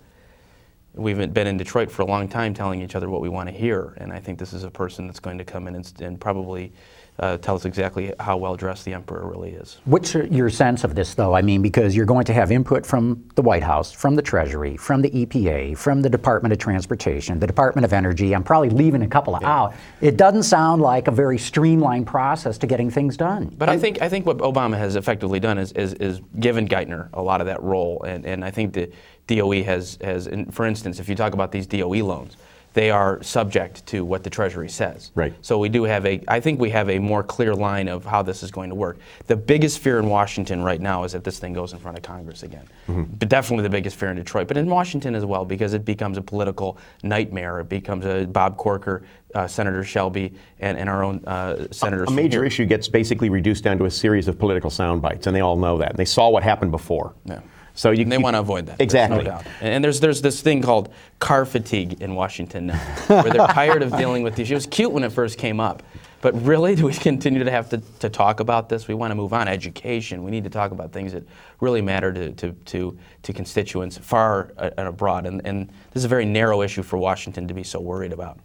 We've 0.93 1.33
been 1.33 1.47
in 1.47 1.55
Detroit 1.55 1.89
for 1.89 2.01
a 2.01 2.05
long 2.05 2.27
time 2.27 2.53
telling 2.53 2.81
each 2.81 2.95
other 2.95 3.09
what 3.09 3.21
we 3.21 3.29
want 3.29 3.47
to 3.47 3.55
hear, 3.55 3.93
and 3.97 4.11
I 4.11 4.19
think 4.19 4.37
this 4.37 4.51
is 4.51 4.65
a 4.65 4.71
person 4.71 5.07
that's 5.07 5.21
going 5.21 5.37
to 5.37 5.45
come 5.45 5.67
in 5.67 5.75
and, 5.75 6.01
and 6.01 6.19
probably 6.19 6.73
uh, 7.19 7.37
tell 7.37 7.55
us 7.55 7.65
exactly 7.65 8.13
how 8.19 8.35
well 8.35 8.55
dressed 8.55 8.83
the 8.83 8.93
emperor 8.93 9.29
really 9.29 9.51
is. 9.51 9.79
What's 9.85 10.13
your 10.15 10.49
sense 10.49 10.83
of 10.83 10.95
this, 10.95 11.13
though? 11.13 11.35
I 11.35 11.41
mean, 11.41 11.61
because 11.61 11.95
you're 11.95 12.05
going 12.05 12.25
to 12.25 12.33
have 12.33 12.51
input 12.51 12.85
from 12.85 13.23
the 13.35 13.41
White 13.41 13.63
House, 13.63 13.91
from 13.91 14.15
the 14.15 14.21
Treasury, 14.21 14.75
from 14.75 15.01
the 15.01 15.09
EPA, 15.11 15.77
from 15.77 16.01
the 16.01 16.09
Department 16.09 16.51
of 16.51 16.59
Transportation, 16.59 17.39
the 17.39 17.47
Department 17.47 17.85
of 17.85 17.93
Energy. 17.93 18.33
I'm 18.33 18.43
probably 18.43 18.69
leaving 18.69 19.03
a 19.03 19.07
couple 19.07 19.37
yeah. 19.39 19.49
out. 19.49 19.75
It 20.01 20.17
doesn't 20.17 20.43
sound 20.43 20.81
like 20.81 21.07
a 21.07 21.11
very 21.11 21.37
streamlined 21.37 22.07
process 22.07 22.57
to 22.57 22.67
getting 22.67 22.89
things 22.89 23.15
done. 23.15 23.53
But 23.57 23.69
I 23.69 23.77
think 23.77 24.01
I 24.01 24.09
think 24.09 24.25
what 24.25 24.39
Obama 24.39 24.77
has 24.77 24.95
effectively 24.95 25.39
done 25.39 25.57
is, 25.57 25.71
is, 25.73 25.93
is 25.95 26.21
given 26.39 26.67
Geithner 26.67 27.09
a 27.13 27.21
lot 27.21 27.39
of 27.39 27.47
that 27.47 27.61
role, 27.61 28.03
and, 28.03 28.25
and 28.25 28.43
I 28.43 28.51
think 28.51 28.73
the 28.73 28.91
DOE 29.35 29.63
has 29.63 29.97
has, 30.01 30.29
for 30.51 30.65
instance, 30.65 30.99
if 30.99 31.09
you 31.09 31.15
talk 31.15 31.33
about 31.33 31.51
these 31.51 31.67
DOE 31.67 32.05
loans 32.05 32.37
they 32.73 32.89
are 32.89 33.21
subject 33.21 33.85
to 33.87 34.05
what 34.05 34.23
the 34.23 34.29
Treasury 34.29 34.69
says. 34.69 35.11
Right. 35.13 35.33
So 35.41 35.57
we 35.57 35.67
do 35.67 35.83
have 35.83 36.05
a, 36.05 36.23
I 36.27 36.39
think 36.39 36.59
we 36.59 36.69
have 36.69 36.89
a 36.89 36.99
more 36.99 37.23
clear 37.23 37.53
line 37.53 37.89
of 37.89 38.05
how 38.05 38.21
this 38.21 38.43
is 38.43 38.51
going 38.51 38.69
to 38.69 38.75
work. 38.75 38.97
The 39.27 39.35
biggest 39.35 39.79
fear 39.79 39.99
in 39.99 40.07
Washington 40.07 40.63
right 40.63 40.79
now 40.79 41.03
is 41.03 41.11
that 41.11 41.23
this 41.23 41.37
thing 41.37 41.53
goes 41.53 41.73
in 41.73 41.79
front 41.79 41.97
of 41.97 42.03
Congress 42.03 42.43
again. 42.43 42.65
Mm-hmm. 42.87 43.03
But 43.19 43.27
definitely 43.27 43.63
the 43.63 43.69
biggest 43.69 43.97
fear 43.97 44.09
in 44.09 44.15
Detroit, 44.15 44.47
but 44.47 44.57
in 44.57 44.67
Washington 44.67 45.15
as 45.15 45.25
well, 45.25 45.43
because 45.43 45.73
it 45.73 45.83
becomes 45.83 46.17
a 46.17 46.21
political 46.21 46.77
nightmare. 47.03 47.59
It 47.59 47.69
becomes 47.69 48.05
a 48.05 48.25
Bob 48.25 48.55
Corker, 48.55 49.03
uh, 49.35 49.47
Senator 49.47 49.83
Shelby, 49.83 50.33
and, 50.59 50.77
and 50.77 50.89
our 50.89 51.03
own 51.03 51.23
uh, 51.25 51.67
senators. 51.71 52.07
A, 52.07 52.11
a 52.11 52.15
major 52.15 52.45
issue 52.45 52.65
gets 52.65 52.87
basically 52.87 53.29
reduced 53.29 53.65
down 53.65 53.77
to 53.79 53.85
a 53.85 53.91
series 53.91 54.29
of 54.29 54.39
political 54.39 54.69
sound 54.69 55.01
bites, 55.01 55.27
and 55.27 55.35
they 55.35 55.41
all 55.41 55.57
know 55.57 55.77
that. 55.77 55.89
And 55.89 55.97
they 55.97 56.05
saw 56.05 56.29
what 56.29 56.43
happened 56.43 56.71
before. 56.71 57.15
Yeah. 57.25 57.41
So 57.73 57.91
you, 57.91 58.03
and 58.03 58.11
they 58.11 58.17
you, 58.17 58.21
want 58.21 58.35
to 58.35 58.39
avoid 58.39 58.65
that. 58.67 58.81
Exactly. 58.81 59.23
No 59.23 59.41
and 59.61 59.83
there's 59.83 59.99
there's 59.99 60.21
this 60.21 60.41
thing 60.41 60.61
called 60.61 60.93
car 61.19 61.45
fatigue 61.45 62.01
in 62.01 62.15
Washington 62.15 62.67
now, 62.67 62.79
where 63.07 63.23
they're 63.23 63.47
tired 63.47 63.81
of 63.83 63.95
dealing 63.97 64.23
with 64.23 64.35
these. 64.35 64.51
It 64.51 64.55
was 64.55 64.65
cute 64.65 64.91
when 64.91 65.03
it 65.03 65.11
first 65.11 65.37
came 65.37 65.59
up, 65.59 65.83
but 66.21 66.39
really, 66.45 66.75
do 66.77 66.85
we 66.85 66.93
continue 66.93 67.43
to 67.43 67.51
have 67.51 67.69
to, 67.69 67.77
to 67.99 68.09
talk 68.09 68.39
about 68.39 68.69
this? 68.69 68.87
We 68.87 68.93
want 68.93 69.11
to 69.11 69.15
move 69.15 69.33
on. 69.33 69.47
Education. 69.47 70.23
We 70.23 70.31
need 70.31 70.43
to 70.43 70.49
talk 70.49 70.71
about 70.71 70.91
things 70.91 71.13
that 71.13 71.23
really 71.59 71.81
matter 71.81 72.11
to 72.13 72.31
to 72.31 72.51
to, 72.51 72.97
to 73.23 73.33
constituents 73.33 73.97
far 73.97 74.51
uh, 74.57 74.69
and 74.77 74.87
abroad. 74.87 75.25
And 75.25 75.45
and 75.45 75.67
this 75.67 76.01
is 76.01 76.05
a 76.05 76.09
very 76.09 76.25
narrow 76.25 76.61
issue 76.61 76.83
for 76.83 76.97
Washington 76.97 77.47
to 77.47 77.53
be 77.53 77.63
so 77.63 77.79
worried 77.79 78.13
about. 78.13 78.39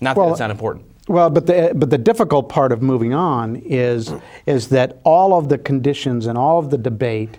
Not 0.00 0.16
well, 0.16 0.26
that 0.26 0.32
it's 0.32 0.40
not 0.40 0.50
important. 0.50 0.84
Well, 1.08 1.30
but 1.30 1.46
the 1.46 1.72
but 1.74 1.90
the 1.90 1.98
difficult 1.98 2.48
part 2.48 2.70
of 2.70 2.82
moving 2.82 3.14
on 3.14 3.56
is 3.56 4.12
is 4.46 4.68
that 4.68 4.98
all 5.04 5.36
of 5.38 5.48
the 5.48 5.58
conditions 5.58 6.26
and 6.26 6.36
all 6.36 6.58
of 6.58 6.70
the 6.70 6.78
debate 6.78 7.38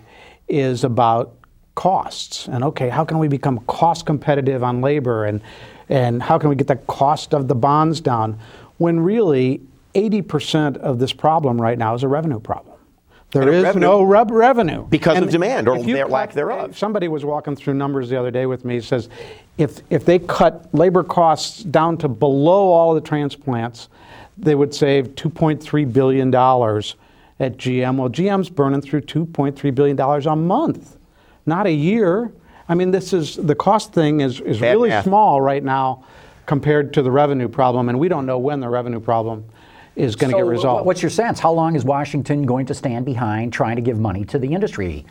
is 0.50 0.84
about 0.84 1.34
costs 1.74 2.48
and 2.48 2.62
okay, 2.64 2.88
how 2.88 3.04
can 3.04 3.18
we 3.18 3.28
become 3.28 3.58
cost 3.60 4.04
competitive 4.04 4.62
on 4.62 4.80
labor 4.80 5.24
and 5.24 5.40
and 5.88 6.22
how 6.22 6.38
can 6.38 6.48
we 6.50 6.54
get 6.54 6.66
the 6.66 6.76
cost 6.76 7.34
of 7.34 7.48
the 7.48 7.54
bonds 7.54 8.00
down 8.00 8.38
when 8.78 9.00
really 9.00 9.60
80% 9.94 10.76
of 10.76 10.98
this 10.98 11.12
problem 11.12 11.60
right 11.60 11.76
now 11.76 11.94
is 11.94 12.02
a 12.02 12.08
revenue 12.08 12.38
problem. 12.38 12.76
There 13.32 13.48
is 13.52 13.62
revenue, 13.62 13.86
no 13.86 14.02
re- 14.02 14.24
revenue 14.28 14.86
because 14.88 15.16
and 15.16 15.26
of 15.26 15.30
demand 15.30 15.68
or 15.68 15.82
their 15.82 16.08
lack 16.08 16.32
thereof. 16.32 16.76
Somebody 16.76 17.06
was 17.06 17.24
walking 17.24 17.54
through 17.54 17.74
numbers 17.74 18.08
the 18.08 18.18
other 18.18 18.30
day 18.30 18.46
with 18.46 18.64
me. 18.64 18.80
Says, 18.80 19.08
if 19.56 19.82
if 19.88 20.04
they 20.04 20.18
cut 20.18 20.68
labor 20.74 21.04
costs 21.04 21.62
down 21.62 21.96
to 21.98 22.08
below 22.08 22.72
all 22.72 22.96
of 22.96 23.00
the 23.00 23.08
transplants, 23.08 23.88
they 24.36 24.56
would 24.56 24.74
save 24.74 25.14
2.3 25.14 25.92
billion 25.92 26.30
dollars 26.30 26.96
at 27.40 27.56
GM. 27.56 27.96
Well, 27.96 28.10
GM's 28.10 28.50
burning 28.50 28.82
through 28.82 29.00
$2.3 29.00 29.74
billion 29.74 29.98
a 29.98 30.36
month, 30.36 30.98
not 31.46 31.66
a 31.66 31.72
year. 31.72 32.32
I 32.68 32.74
mean, 32.74 32.92
this 32.92 33.12
is 33.12 33.36
the 33.36 33.54
cost 33.54 33.92
thing 33.92 34.20
is, 34.20 34.40
is 34.40 34.60
really 34.60 34.92
small 35.02 35.40
right 35.40 35.64
now 35.64 36.04
compared 36.46 36.92
to 36.94 37.02
the 37.02 37.10
revenue 37.10 37.48
problem, 37.48 37.88
and 37.88 37.98
we 37.98 38.08
don't 38.08 38.26
know 38.26 38.38
when 38.38 38.60
the 38.60 38.68
revenue 38.68 39.00
problem 39.00 39.44
is 39.96 40.14
going 40.14 40.30
to 40.30 40.38
so 40.38 40.44
get 40.44 40.48
resolved. 40.48 40.86
What's 40.86 41.02
your 41.02 41.10
sense? 41.10 41.40
How 41.40 41.52
long 41.52 41.74
is 41.74 41.84
Washington 41.84 42.44
going 42.46 42.66
to 42.66 42.74
stand 42.74 43.04
behind 43.04 43.52
trying 43.52 43.76
to 43.76 43.82
give 43.82 43.98
money 43.98 44.24
to 44.26 44.38
the 44.38 44.52
industry? 44.52 45.04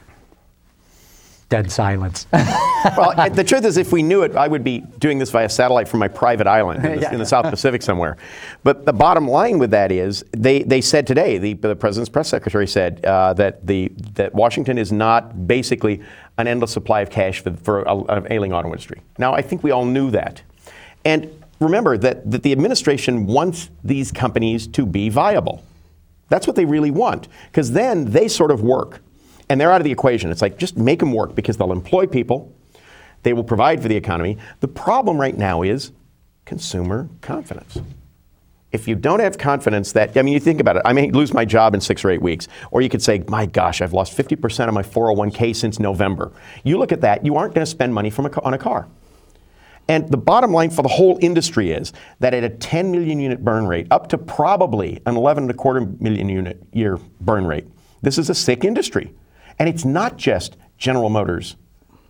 Dead 1.50 1.72
silence. 1.72 2.28
well, 2.34 3.30
the 3.32 3.44
truth 3.44 3.66
is, 3.66 3.78
if 3.78 3.92
we 3.92 4.04
knew 4.04 4.22
it, 4.22 4.36
I 4.36 4.48
would 4.48 4.64
be 4.64 4.82
doing 5.00 5.18
this 5.18 5.32
via 5.32 5.50
satellite 5.50 5.88
from 5.88 6.00
my 6.00 6.08
private 6.08 6.46
island 6.46 6.86
in 6.86 6.92
the, 6.92 7.02
yeah. 7.02 7.12
in 7.14 7.18
the 7.18 7.26
South 7.26 7.50
Pacific 7.50 7.82
somewhere. 7.82 8.18
But 8.64 8.86
the 8.86 8.94
bottom 8.94 9.28
line 9.28 9.58
with 9.58 9.72
that 9.72 9.92
is, 9.92 10.24
they, 10.32 10.62
they 10.62 10.80
said 10.80 11.08
today, 11.08 11.40
the, 11.40 11.54
the 11.54 11.76
president's 11.76 12.10
press 12.10 12.30
secretary 12.30 12.68
said 12.68 13.04
uh, 13.04 13.34
that 13.34 13.66
the 13.66 13.92
that 14.14 14.36
Washington 14.36 14.78
is 14.78 14.92
not 14.92 15.48
basically 15.48 16.04
an 16.38 16.48
endless 16.48 16.72
supply 16.72 17.02
of 17.02 17.10
cash 17.10 17.42
for, 17.42 17.56
for 17.56 17.82
an 18.12 18.32
ailing 18.32 18.54
auto 18.54 18.68
industry. 18.68 19.02
Now, 19.18 19.34
I 19.34 19.42
think 19.42 19.64
we 19.64 19.72
all 19.72 19.86
knew 19.86 20.12
that, 20.12 20.44
and 21.04 21.32
remember 21.60 21.98
that 21.98 22.30
that 22.30 22.44
the 22.44 22.52
administration 22.52 23.26
wants 23.26 23.72
these 23.84 24.12
companies 24.12 24.68
to 24.68 24.86
be 24.86 25.10
viable. 25.10 25.64
That's 26.30 26.46
what 26.46 26.56
they 26.56 26.66
really 26.66 26.92
want, 26.92 27.28
because 27.48 27.72
then 27.72 28.12
they 28.12 28.28
sort 28.28 28.52
of 28.52 28.62
work 28.62 29.02
and 29.50 29.60
they're 29.60 29.72
out 29.72 29.82
of 29.82 29.86
the 29.86 29.92
equation. 29.92 30.32
It's 30.32 30.42
like 30.42 30.58
just 30.58 30.78
make 30.78 31.00
them 31.00 31.12
work 31.12 31.36
because 31.36 31.58
they'll 31.58 31.72
employ 31.72 32.06
people, 32.06 32.54
they 33.24 33.34
will 33.34 33.44
provide 33.44 33.82
for 33.82 33.88
the 33.88 33.96
economy. 33.96 34.38
The 34.62 34.68
problem 34.68 35.20
right 35.20 35.38
now 35.38 35.64
is 35.64 35.92
consumer 36.46 37.10
confidence. 37.22 37.80
If 38.72 38.88
you 38.88 38.96
don't 38.96 39.20
have 39.20 39.38
confidence 39.38 39.92
that, 39.94 40.16
I 40.16 40.22
mean, 40.22 40.34
you 40.34 40.40
think 40.40 40.60
about 40.60 40.76
it, 40.78 40.84
I 40.86 40.94
may 40.94 41.10
lose 41.10 41.34
my 41.34 41.44
job 41.44 41.74
in 41.74 41.82
six 41.82 42.06
or 42.06 42.12
eight 42.12 42.22
weeks. 42.22 42.48
Or 42.70 42.82
you 42.82 42.90
could 42.90 43.02
say, 43.02 43.24
my 43.28 43.48
gosh, 43.48 43.82
I've 43.82 43.94
lost 43.94 44.16
50% 44.16 44.68
of 44.68 44.74
my 44.76 44.84
401k 44.84 45.56
since 45.56 45.80
November. 45.80 46.32
You 46.64 46.78
look 46.78 46.92
at 46.92 47.02
that, 47.02 47.26
you 47.26 47.36
aren't 47.36 47.56
going 47.56 47.66
to 47.66 47.70
spend 47.70 47.96
money 47.96 48.12
from 48.12 48.28
a, 48.28 48.42
on 48.44 48.54
a 48.54 48.60
car. 48.60 48.88
And 49.88 50.08
the 50.08 50.18
bottom 50.18 50.52
line 50.52 50.70
for 50.70 50.84
the 50.84 50.90
whole 50.90 51.18
industry 51.20 51.72
is 51.72 51.94
that 52.20 52.36
at 52.36 52.44
a 52.44 52.50
10 52.50 52.92
million 52.92 53.20
unit 53.20 53.44
burn 53.44 53.66
rate, 53.66 53.88
up 53.90 54.08
to 54.10 54.20
probably 54.20 55.02
an 55.08 55.18
11 55.18 55.46
and 55.46 55.52
a 55.52 55.56
quarter 55.56 55.82
million 56.00 56.30
unit 56.30 56.62
year 56.72 57.00
burn 57.22 57.48
rate, 57.48 57.66
this 58.04 58.20
is 58.20 58.30
a 58.30 58.36
sick 58.36 58.64
industry. 58.64 59.12
And 59.60 59.68
it's 59.68 59.86
not 59.86 60.18
just 60.18 60.56
General 60.78 61.10
Motors 61.10 61.58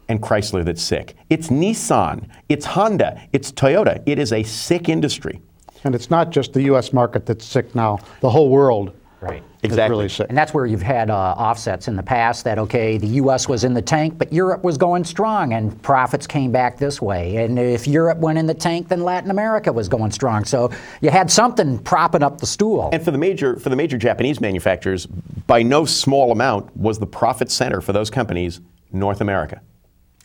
and 0.08 0.22
Chrysler 0.22 0.64
that's 0.64 0.82
sick. 0.82 1.16
It's 1.30 1.50
Nissan, 1.50 2.30
it's 2.48 2.66
Honda, 2.66 3.22
it's 3.34 3.52
Toyota. 3.52 4.02
It 4.06 4.20
is 4.20 4.32
a 4.32 4.44
sick 4.44 4.88
industry. 4.88 5.42
And 5.84 5.96
it's 5.96 6.10
not 6.10 6.30
just 6.30 6.54
the 6.54 6.64
U.S. 6.64 6.94
market 6.94 7.26
that's 7.26 7.46
sick 7.46 7.74
now, 7.74 8.00
the 8.22 8.30
whole 8.30 8.50
world. 8.50 8.96
Right. 9.22 9.44
Exactly. 9.64 9.98
Really 9.98 10.10
sick. 10.10 10.28
And 10.30 10.38
that's 10.38 10.54
where 10.54 10.66
you've 10.66 10.82
had 10.82 11.10
uh, 11.10 11.36
offsets 11.38 11.90
in 11.90 11.96
the 11.98 12.04
past 12.04 12.46
that, 12.46 12.58
okay, 12.58 12.98
the 12.98 13.08
U.S. 13.08 13.50
was 13.50 13.66
in 13.66 13.74
the 13.74 13.82
tank, 13.82 14.18
but 14.18 14.32
Europe 14.32 14.64
was 14.64 14.78
going 14.78 15.04
strong 15.04 15.52
and 15.54 15.82
profits 15.82 16.26
came 16.26 16.52
back 16.52 16.78
this 16.78 17.02
way. 17.02 17.38
And 17.38 17.60
if 17.60 17.86
Europe 17.86 18.20
went 18.20 18.38
in 18.38 18.46
the 18.46 18.54
tank, 18.54 18.88
then 18.88 19.04
Latin 19.04 19.30
America 19.32 19.74
was 19.74 19.90
going 19.90 20.12
strong. 20.12 20.46
So 20.46 20.72
you 21.02 21.10
had 21.10 21.30
something 21.30 21.80
propping 21.80 22.24
up 22.24 22.40
the 22.40 22.48
stool. 22.48 22.90
And 22.94 23.04
for 23.04 23.12
the 23.12 23.18
major, 23.18 23.58
for 23.58 23.68
the 23.70 23.76
major 23.76 23.98
Japanese 23.98 24.40
manufacturers, 24.40 25.06
by 25.06 25.64
no 25.64 25.84
small 25.84 26.32
amount 26.32 26.76
was 26.78 27.00
the 27.00 27.08
profit 27.08 27.52
center 27.52 27.82
for 27.82 27.92
those 27.92 28.10
companies 28.10 28.62
North 28.92 29.20
America. 29.20 29.62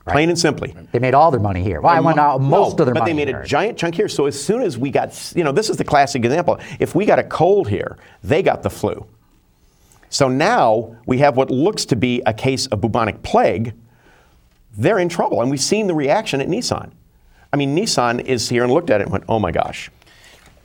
Right. 0.05 0.15
Plain 0.15 0.29
and 0.29 0.39
simply. 0.39 0.75
They 0.93 0.99
made 0.99 1.15
all 1.15 1.31
their 1.31 1.41
money 1.41 1.63
here. 1.63 1.81
Well, 1.81 1.95
I 1.95 2.01
went 2.01 2.19
uh, 2.19 2.23
out 2.23 2.41
most 2.43 2.77
no, 2.77 2.83
of 2.83 2.87
their 2.87 2.95
but 2.95 3.01
money. 3.01 3.13
But 3.13 3.17
they 3.17 3.25
made 3.25 3.29
here. 3.29 3.41
a 3.41 3.47
giant 3.47 3.79
chunk 3.79 3.95
here. 3.95 4.09
So 4.09 4.27
as 4.27 4.43
soon 4.43 4.61
as 4.61 4.77
we 4.77 4.91
got, 4.91 5.33
you 5.35 5.45
know, 5.45 5.53
this 5.53 5.71
is 5.71 5.79
the 5.79 5.85
classic 5.85 6.25
example. 6.25 6.61
If 6.79 6.95
we 6.95 7.07
got 7.07 7.19
a 7.19 7.25
cold 7.25 7.69
here, 7.69 7.97
they 8.23 8.43
got 8.43 8.63
the 8.63 8.69
flu. 8.69 9.07
So 10.11 10.29
now 10.29 10.95
we 11.07 11.19
have 11.19 11.39
what 11.39 11.51
looks 11.51 11.87
to 11.87 11.97
be 11.97 12.23
a 12.27 12.35
case 12.35 12.67
of 12.67 12.83
bubonic 12.83 13.23
plague. 13.23 13.73
They're 14.77 14.99
in 14.99 15.09
trouble. 15.09 15.41
And 15.41 15.51
we've 15.51 15.61
seen 15.61 15.87
the 15.87 15.95
reaction 15.95 16.43
at 16.43 16.49
Nissan. 16.49 16.91
I 17.53 17.57
mean, 17.57 17.75
Nissan 17.75 18.21
is 18.21 18.49
here 18.49 18.63
and 18.63 18.73
looked 18.73 18.91
at 18.91 19.01
it 19.01 19.05
and 19.05 19.13
went, 19.13 19.25
oh 19.29 19.39
my 19.39 19.53
gosh. 19.53 19.91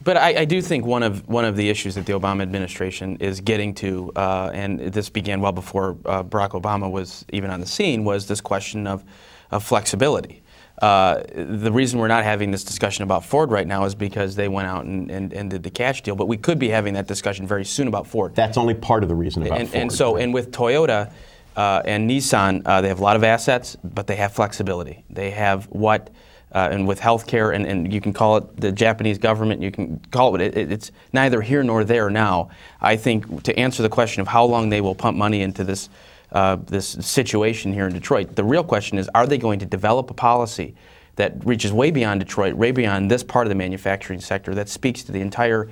But 0.10 0.18
I, 0.18 0.40
I, 0.40 0.46
do 0.46 0.60
think 0.60 0.88
one 0.88 1.04
of 1.04 1.28
one 1.28 1.46
of 1.46 1.56
the 1.56 1.70
issues 1.70 1.94
that 1.94 2.08
the 2.08 2.14
Obama 2.14 2.42
administration 2.42 3.18
is 3.18 3.42
getting 3.42 3.76
to, 3.76 4.12
uh, 4.16 4.50
and 4.52 4.80
this 4.80 5.08
began 5.08 5.40
well 5.40 5.52
before 5.52 5.98
uh, 6.04 6.24
Barack 6.24 6.60
Obama 6.60 6.90
was 6.90 7.26
even 7.32 7.52
on 7.52 7.60
the 7.60 7.68
scene, 7.68 8.04
was 8.04 8.28
this 8.28 8.42
question 8.42 8.88
of, 8.88 9.04
of 9.52 9.64
flexibility. 9.64 10.42
Uh, 10.82 11.22
the 11.36 11.72
reason 11.72 12.00
we're 12.00 12.08
not 12.08 12.24
having 12.24 12.50
this 12.50 12.64
discussion 12.64 13.04
about 13.04 13.24
Ford 13.24 13.52
right 13.52 13.68
now 13.68 13.86
is 13.86 13.94
because 13.94 14.36
they 14.36 14.48
went 14.48 14.68
out 14.68 14.86
and, 14.86 15.12
and, 15.12 15.32
and, 15.32 15.52
did 15.52 15.62
the 15.62 15.70
cash 15.70 16.02
deal. 16.02 16.16
But 16.16 16.28
we 16.28 16.38
could 16.38 16.58
be 16.58 16.70
having 16.70 16.96
that 16.96 17.06
discussion 17.06 17.46
very 17.46 17.64
soon 17.64 17.88
about 17.88 18.08
Ford. 18.08 18.34
That's 18.34 18.58
only 18.58 18.74
part 18.74 19.04
of 19.04 19.10
the 19.10 19.16
reason 19.16 19.46
about 19.46 19.60
and, 19.60 19.70
Ford. 19.70 19.80
And 19.80 19.92
so, 19.92 20.18
and 20.18 20.34
with 20.34 20.50
Toyota 20.50 21.12
uh, 21.56 21.84
and 21.86 22.10
Nissan, 22.10 22.64
uh, 22.66 22.82
they 22.82 22.88
have 22.88 23.00
a 23.00 23.04
lot 23.04 23.16
of 23.16 23.24
assets, 23.24 23.78
but 23.84 24.08
they 24.08 24.16
have 24.16 24.34
flexibility. 24.34 25.06
They 25.08 25.30
have 25.30 25.66
what. 25.66 26.10
Uh, 26.52 26.70
and 26.72 26.88
with 26.88 27.00
healthcare, 27.00 27.54
and, 27.54 27.66
and 27.68 27.94
you 27.94 28.02
can 28.02 28.12
call 28.12 28.38
it 28.38 28.58
the 28.58 28.72
Japanese 28.72 29.20
government, 29.20 29.62
you 29.62 29.70
can 29.70 30.00
call 30.10 30.36
it, 30.36 30.42
it, 30.42 30.72
it's 30.72 30.92
neither 31.14 31.42
here 31.42 31.62
nor 31.62 31.84
there 31.84 32.10
now. 32.10 32.50
I 32.82 32.96
think 32.96 33.44
to 33.44 33.58
answer 33.60 33.84
the 33.84 33.90
question 33.90 34.22
of 34.22 34.28
how 34.28 34.46
long 34.46 34.70
they 34.70 34.82
will 34.82 34.96
pump 34.96 35.16
money 35.16 35.42
into 35.42 35.64
this 35.64 35.90
uh, 36.32 36.58
this 36.68 36.90
situation 37.02 37.74
here 37.74 37.88
in 37.88 37.94
Detroit. 37.94 38.36
The 38.36 38.44
real 38.44 38.64
question 38.64 38.98
is 38.98 39.10
are 39.16 39.28
they 39.28 39.38
going 39.38 39.60
to 39.60 39.66
develop 39.66 40.12
a 40.12 40.14
policy 40.14 40.76
that 41.16 41.46
reaches 41.46 41.74
way 41.74 41.92
beyond 41.92 42.22
Detroit, 42.22 42.54
way 42.54 42.72
beyond 42.72 43.12
this 43.12 43.24
part 43.24 43.46
of 43.46 43.50
the 43.50 43.56
manufacturing 43.56 44.22
sector 44.22 44.56
that 44.56 44.70
speaks 44.70 45.04
to 45.04 45.12
the 45.12 45.20
entire 45.20 45.68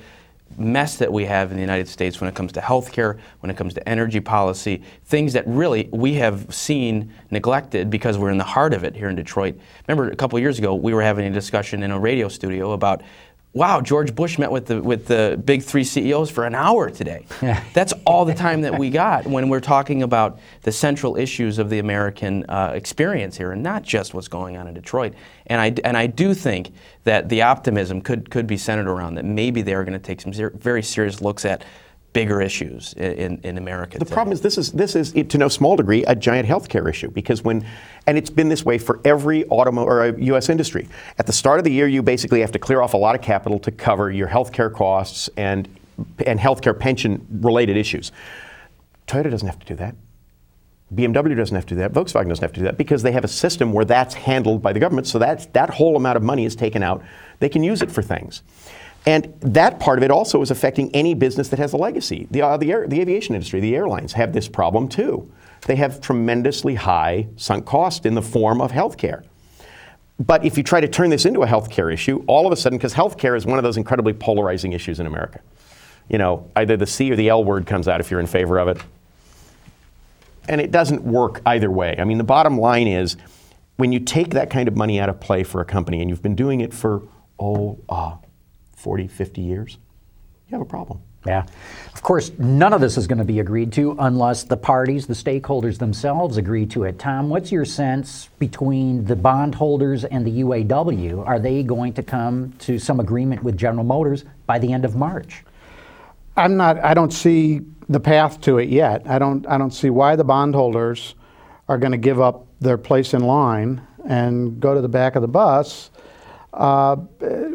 mess 0.58 0.98
that 0.98 1.12
we 1.12 1.26
have 1.26 1.52
in 1.52 1.58
the 1.58 1.62
United 1.62 1.88
States 1.88 2.20
when 2.22 2.30
it 2.30 2.36
comes 2.36 2.52
to 2.54 2.62
healthcare, 2.62 3.20
when 3.42 3.50
it 3.50 3.58
comes 3.58 3.74
to 3.74 3.90
energy 3.90 4.20
policy, 4.20 4.82
things 5.06 5.34
that 5.34 5.46
really 5.48 5.90
we 5.92 6.14
have 6.16 6.54
seen 6.54 7.14
neglected 7.32 7.90
because 7.90 8.18
we're 8.18 8.32
in 8.32 8.38
the 8.38 8.44
heart 8.44 8.74
of 8.74 8.84
it 8.84 8.96
here 8.96 9.10
in 9.10 9.16
Detroit. 9.16 9.58
Remember, 9.88 10.12
a 10.12 10.16
couple 10.16 10.40
years 10.40 10.58
ago, 10.58 10.74
we 10.74 10.94
were 10.94 11.02
having 11.02 11.26
a 11.26 11.32
discussion 11.32 11.84
in 11.84 11.92
a 11.92 12.00
radio 12.00 12.28
studio 12.28 12.72
about 12.72 13.02
wow, 13.58 13.82
George 13.82 14.16
Bush 14.16 14.38
met 14.38 14.52
with 14.52 14.68
the 14.68 14.82
with 14.82 15.08
the 15.08 15.42
big 15.44 15.64
three 15.64 15.84
CEOs 15.84 16.30
for 16.30 16.46
an 16.46 16.56
hour 16.56 16.90
today. 16.90 17.26
That's 17.74 17.94
all 18.06 18.24
the 18.24 18.34
time 18.34 18.62
that 18.62 18.78
we 18.78 18.90
got 18.90 19.26
when 19.26 19.50
we're 19.50 19.60
talking 19.60 20.04
about 20.04 20.40
the 20.62 20.72
central 20.72 21.18
issues 21.18 21.58
of 21.58 21.70
the 21.70 21.80
American 21.80 22.46
uh, 22.48 22.72
experience 22.76 23.36
here, 23.36 23.52
and 23.52 23.64
not 23.64 23.84
just 23.84 24.14
what's 24.14 24.28
going 24.28 24.56
on 24.58 24.68
in 24.68 24.74
Detroit. 24.74 25.14
And 25.48 25.60
I 25.60 25.74
and 25.84 25.98
I 25.98 26.08
do 26.08 26.34
think 26.34 26.72
that 27.04 27.30
the 27.30 27.42
optimism 27.42 28.02
could 28.02 28.30
could 28.30 28.48
be 28.48 28.58
centered 28.58 28.88
around 28.88 29.16
that 29.16 29.26
maybe 29.26 29.62
they 29.64 29.74
are 29.74 29.84
going 29.84 30.00
to 30.00 30.06
take 30.06 30.22
some 30.22 30.34
ser- 30.34 30.52
very 30.52 30.84
serious 30.84 31.22
looks 31.22 31.44
at 31.44 31.66
bigger 32.14 32.42
issues 32.42 32.94
in, 32.94 33.40
in 33.44 33.58
America. 33.58 34.00
The 34.00 34.06
today. 34.06 34.14
problem 34.14 34.34
is 34.34 34.42
this 34.42 34.58
is 34.58 34.72
this 34.72 34.96
is 34.96 35.12
to 35.12 35.38
no 35.38 35.48
small 35.48 35.76
degree 35.76 36.04
a 36.06 36.16
giant 36.16 36.48
healthcare 36.48 36.90
issue 36.90 37.12
because 37.12 37.44
when 37.44 37.66
and 38.08 38.18
it's 38.18 38.30
been 38.30 38.50
this 38.50 38.66
way 38.66 38.78
for 38.78 39.00
every 39.06 39.46
automotive 39.50 40.18
or 40.18 40.20
U.S. 40.22 40.50
Uh, 40.50 40.54
industry. 40.54 40.88
At 41.20 41.28
the 41.28 41.34
start 41.34 41.60
of 41.60 41.66
the 41.66 41.72
year, 41.72 41.88
you 41.88 42.02
basically 42.02 42.42
have 42.42 42.52
to 42.54 42.60
clear 42.60 42.82
off 42.82 42.94
a 42.94 42.98
lot 42.98 43.16
of 43.16 43.22
capital 43.22 43.60
to 43.60 43.72
cover 43.72 44.10
your 44.12 44.28
healthcare 44.28 44.74
costs 44.74 45.30
and 45.38 45.68
and 46.26 46.40
healthcare 46.40 46.78
pension 46.78 47.26
related 47.42 47.78
issues. 47.78 48.12
Toyota 49.08 49.32
doesn't 49.32 49.48
have 49.48 49.60
to 49.60 49.66
do 49.66 49.76
that. 49.76 49.96
BMW 50.94 51.36
doesn't 51.36 51.56
have 51.56 51.66
to 51.66 51.76
do 51.76 51.80
that. 51.82 51.92
Volkswagen 51.92 52.30
doesn't 52.30 52.44
have 52.44 52.54
to 52.54 52.62
do 52.62 52.66
that 52.66 52.78
because 52.78 53.04
they 53.04 53.12
have 53.12 53.26
a 53.26 53.28
system 53.28 53.74
where 53.74 53.84
that's 53.84 54.14
handled 54.14 54.62
by 54.62 54.72
the 54.72 54.80
government. 54.80 55.06
So 55.06 55.20
that's, 55.20 55.46
that 55.48 55.70
whole 55.70 55.98
amount 55.98 56.16
of 56.16 56.24
money 56.24 56.46
is 56.46 56.56
taken 56.56 56.82
out. 56.82 57.04
They 57.40 57.50
can 57.50 57.62
use 57.62 57.82
it 57.82 57.92
for 57.92 58.02
things. 58.02 58.42
And 59.08 59.34
that 59.40 59.80
part 59.80 59.98
of 59.98 60.04
it 60.04 60.12
also 60.12 60.42
is 60.42 60.52
affecting 60.52 60.94
any 60.94 61.14
business 61.14 61.48
that 61.48 61.60
has 61.60 61.72
a 61.72 61.78
legacy. 61.78 62.28
The, 62.30 62.42
uh, 62.42 62.58
the, 62.58 62.74
air, 62.74 62.88
the 62.90 63.00
aviation 63.00 63.36
industry, 63.36 63.62
the 63.62 63.74
airlines 63.74 64.12
have 64.12 64.34
this 64.34 64.50
problem 64.50 64.90
too. 64.90 65.32
They 65.62 65.78
have 65.78 66.02
tremendously 66.02 66.76
high 66.76 67.28
sunk 67.38 67.66
cost 67.66 68.06
in 68.06 68.16
the 68.16 68.22
form 68.22 68.60
of 68.60 68.74
healthcare. 68.74 69.24
But 70.20 70.44
if 70.44 70.58
you 70.58 70.64
try 70.64 70.82
to 70.82 70.90
turn 70.90 71.10
this 71.10 71.26
into 71.26 71.42
a 71.44 71.48
healthcare 71.48 71.92
issue, 71.92 72.22
all 72.28 72.46
of 72.46 72.52
a 72.52 72.58
sudden, 72.58 72.78
because 72.78 72.94
healthcare 72.94 73.38
is 73.38 73.46
one 73.46 73.58
of 73.58 73.64
those 73.64 73.78
incredibly 73.78 74.12
polarizing 74.12 74.74
issues 74.74 75.00
in 75.00 75.08
America, 75.08 75.40
you 76.10 76.18
know, 76.18 76.52
either 76.58 76.76
the 76.76 76.88
C 76.88 77.10
or 77.10 77.16
the 77.16 77.30
L 77.30 77.46
word 77.46 77.66
comes 77.66 77.88
out 77.88 78.02
if 78.02 78.12
you're 78.12 78.20
in 78.20 78.28
favor 78.28 78.58
of 78.58 78.68
it. 78.68 78.78
And 80.50 80.60
it 80.60 80.72
doesn't 80.72 81.04
work 81.04 81.42
either 81.46 81.72
way. 81.72 81.96
I 81.98 82.04
mean, 82.04 82.18
the 82.18 82.26
bottom 82.26 82.60
line 82.60 82.88
is 82.88 83.16
when 83.78 83.94
you 83.94 84.02
take 84.02 84.32
that 84.32 84.50
kind 84.50 84.68
of 84.68 84.76
money 84.76 85.00
out 85.00 85.08
of 85.08 85.22
play 85.22 85.44
for 85.44 85.62
a 85.62 85.66
company 85.66 86.02
and 86.02 86.10
you've 86.10 86.22
been 86.22 86.36
doing 86.36 86.60
it 86.60 86.74
for, 86.74 87.04
oh, 87.40 87.80
uh, 87.88 88.18
40, 88.78 89.08
50 89.08 89.42
years, 89.42 89.78
you 90.48 90.58
have 90.58 90.62
a 90.62 90.70
problem. 90.70 91.02
Yeah. 91.26 91.46
Of 91.94 92.02
course, 92.04 92.32
none 92.38 92.72
of 92.72 92.80
this 92.80 92.96
is 92.96 93.08
going 93.08 93.18
to 93.18 93.26
be 93.26 93.40
agreed 93.40 93.74
to 93.74 93.96
unless 94.00 94.44
the 94.44 94.56
parties, 94.56 95.08
the 95.08 95.14
stakeholders 95.14 95.78
themselves 95.78 96.38
agree 96.38 96.66
to 96.68 96.84
it. 96.84 97.00
Tom, 97.00 97.28
what's 97.28 97.52
your 97.52 97.66
sense 97.66 98.30
between 98.40 99.04
the 99.04 99.16
bondholders 99.16 100.06
and 100.06 100.26
the 100.26 100.42
UAW? 100.42 101.28
Are 101.28 101.40
they 101.40 101.64
going 101.64 101.94
to 101.94 102.04
come 102.04 102.54
to 102.60 102.80
some 102.80 103.00
agreement 103.00 103.44
with 103.44 103.58
General 103.58 103.84
Motors 103.84 104.24
by 104.46 104.60
the 104.60 104.72
end 104.72 104.86
of 104.86 104.96
March? 104.96 105.44
I'm 106.38 106.56
not 106.56 106.78
I 106.84 106.94
don't 106.94 107.12
see 107.12 107.62
the 107.90 108.00
path 108.00 108.40
to 108.42 108.60
it 108.60 108.70
yet. 108.70 109.02
I 109.10 109.18
don't 109.18 109.46
I 109.48 109.58
don't 109.58 109.74
see 109.74 109.90
why 109.90 110.16
the 110.16 110.24
bondholders 110.24 111.16
are 111.68 111.80
going 111.80 111.94
to 111.94 111.98
give 111.98 112.22
up 112.22 112.46
their 112.62 112.78
place 112.78 113.14
in 113.14 113.24
line 113.24 113.82
and 114.08 114.60
go 114.62 114.76
to 114.76 114.82
the 114.82 114.88
back 114.88 115.16
of 115.16 115.24
the 115.24 115.28
bus 115.28 115.90
uh, 116.58 116.96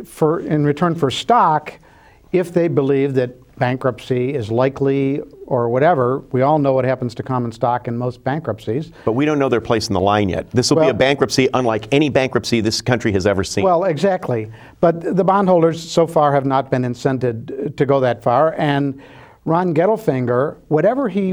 for, 0.05 0.41
in 0.41 0.65
return 0.65 0.95
for 0.95 1.11
stock 1.11 1.79
if 2.33 2.53
they 2.53 2.69
believe 2.69 3.15
that 3.15 3.43
bankruptcy 3.59 4.35
is 4.35 4.51
likely 4.51 5.21
or 5.47 5.69
whatever. 5.69 6.21
We 6.33 6.43
all 6.43 6.59
know 6.59 6.73
what 6.73 6.85
happens 6.85 7.15
to 7.17 7.23
common 7.23 7.53
stock 7.53 7.87
in 7.87 7.97
most 7.97 8.25
bankruptcies. 8.25 8.91
But 9.05 9.13
we 9.13 9.25
don't 9.25 9.39
know 9.39 9.49
their 9.49 9.61
place 9.61 9.89
in 9.89 9.95
the 9.95 10.01
line 10.01 10.29
yet. 10.29 10.51
This 10.51 10.71
will 10.71 10.79
well, 10.79 10.87
be 10.87 10.91
a 10.91 10.95
bankruptcy 10.95 11.49
unlike 11.55 11.87
any 11.93 12.09
bankruptcy 12.09 12.61
this 12.61 12.81
country 12.81 13.13
has 13.13 13.27
ever 13.27 13.45
seen. 13.45 13.65
Well, 13.65 13.85
exactly. 13.85 14.51
But 14.81 15.17
the 15.17 15.25
bondholders 15.25 15.81
so 15.89 16.07
far 16.07 16.33
have 16.33 16.47
not 16.47 16.71
been 16.71 16.83
incented 16.83 17.77
to 17.77 17.87
go 17.87 18.01
that 18.01 18.23
far. 18.23 18.55
And 18.59 19.01
Ron 19.45 19.75
Gettelfinger, 19.75 20.57
whatever 20.69 21.09
he, 21.09 21.33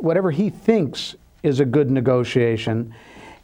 whatever 0.00 0.30
he 0.30 0.50
thinks 0.50 1.16
is 1.42 1.60
a 1.60 1.64
good 1.64 1.90
negotiation, 1.90 2.94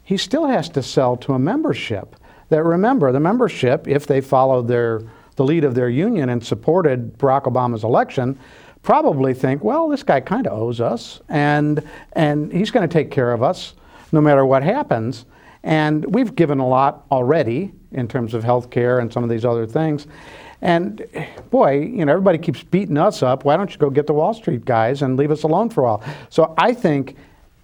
he 0.03 0.17
still 0.17 0.45
has 0.45 0.69
to 0.69 0.83
sell 0.83 1.17
to 1.17 1.33
a 1.33 1.39
membership 1.39 2.15
that 2.53 2.63
remember 2.63 3.11
the 3.11 3.19
membership, 3.19 3.87
if 3.87 4.05
they 4.05 4.21
followed 4.21 4.67
their, 4.67 5.01
the 5.37 5.43
lead 5.43 5.63
of 5.63 5.73
their 5.73 5.89
union 5.89 6.29
and 6.29 6.45
supported 6.45 7.17
Barack 7.17 7.45
Obama's 7.45 7.83
election, 7.83 8.37
probably 8.83 9.33
think, 9.33 9.63
well, 9.63 9.89
this 9.89 10.03
guy 10.03 10.19
kind 10.19 10.45
of 10.45 10.53
owes 10.53 10.79
us, 10.79 11.19
and, 11.29 11.81
and 12.11 12.53
he's 12.53 12.69
going 12.69 12.87
to 12.87 12.93
take 12.93 13.09
care 13.09 13.31
of 13.33 13.41
us 13.41 13.73
no 14.11 14.21
matter 14.21 14.45
what 14.45 14.61
happens. 14.61 15.25
And 15.63 16.05
we've 16.13 16.35
given 16.35 16.59
a 16.59 16.67
lot 16.67 17.07
already 17.11 17.73
in 17.91 18.07
terms 18.07 18.35
of 18.35 18.43
health 18.43 18.69
care 18.69 18.99
and 18.99 19.11
some 19.11 19.23
of 19.23 19.31
these 19.31 19.45
other 19.45 19.65
things. 19.65 20.05
And 20.61 21.03
boy, 21.49 21.79
you 21.79 22.05
know, 22.05 22.11
everybody 22.11 22.37
keeps 22.37 22.61
beating 22.61 22.99
us 22.99 23.23
up. 23.23 23.45
Why 23.45 23.57
don't 23.57 23.71
you 23.71 23.79
go 23.79 23.89
get 23.89 24.05
the 24.05 24.13
Wall 24.13 24.35
Street 24.35 24.63
guys 24.63 25.01
and 25.01 25.17
leave 25.17 25.31
us 25.31 25.41
alone 25.41 25.71
for 25.71 25.81
a 25.81 25.83
while? 25.85 26.03
So 26.29 26.53
I 26.57 26.73
think, 26.73 27.15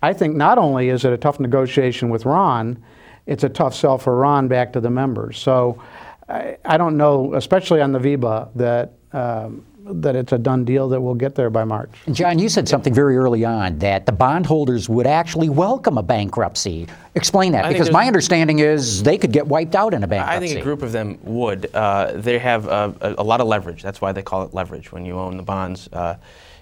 I 0.01 0.13
think 0.13 0.35
not 0.35 0.57
only 0.57 0.89
is 0.89 1.05
it 1.05 1.13
a 1.13 1.17
tough 1.17 1.39
negotiation 1.39 2.09
with 2.09 2.25
Ron, 2.25 2.81
it's 3.29 3.43
a 3.43 3.49
tough 3.49 3.75
sell 3.75 3.99
for 3.99 4.17
Ron 4.17 4.47
back 4.47 4.73
to 4.73 4.81
the 4.81 4.89
members. 4.89 5.37
So 5.37 5.81
I, 6.27 6.57
I 6.65 6.77
don't 6.77 6.97
know, 6.97 7.35
especially 7.35 7.79
on 7.79 7.93
the 7.93 7.99
VEBA, 7.99 8.49
that. 8.55 8.93
Um, 9.13 9.65
that 9.91 10.15
it's 10.15 10.33
a 10.33 10.37
done 10.37 10.65
deal 10.65 10.87
that 10.87 11.01
we'll 11.01 11.15
get 11.15 11.33
there 11.33 11.49
by 11.49 11.63
March. 11.63 11.89
John, 12.11 12.37
you 12.37 12.47
said 12.47 12.69
something 12.69 12.93
very 12.93 13.17
early 13.17 13.43
on 13.43 13.79
that 13.79 14.05
the 14.05 14.11
bondholders 14.11 14.87
would 14.87 15.07
actually 15.07 15.49
welcome 15.49 15.97
a 15.97 16.03
bankruptcy. 16.03 16.85
Explain 17.15 17.53
that, 17.53 17.65
I 17.65 17.71
because 17.71 17.89
my 17.89 18.05
understanding 18.05 18.59
is 18.59 19.01
they 19.01 19.17
could 19.17 19.31
get 19.31 19.47
wiped 19.47 19.73
out 19.73 19.95
in 19.95 20.03
a 20.03 20.07
bankruptcy. 20.07 20.45
I 20.45 20.47
think 20.47 20.59
a 20.59 20.63
group 20.63 20.83
of 20.83 20.91
them 20.91 21.17
would. 21.23 21.73
Uh, 21.73 22.11
they 22.13 22.37
have 22.37 22.67
a, 22.67 23.15
a, 23.17 23.23
lot 23.23 23.41
of 23.41 23.47
leverage. 23.47 23.81
That's 23.81 23.99
why 23.99 24.11
they 24.11 24.21
call 24.21 24.43
it 24.43 24.53
leverage. 24.53 24.91
When 24.91 25.05
you 25.05 25.17
own 25.17 25.37
the 25.37 25.43
bonds, 25.43 25.89
uh, 25.91 26.17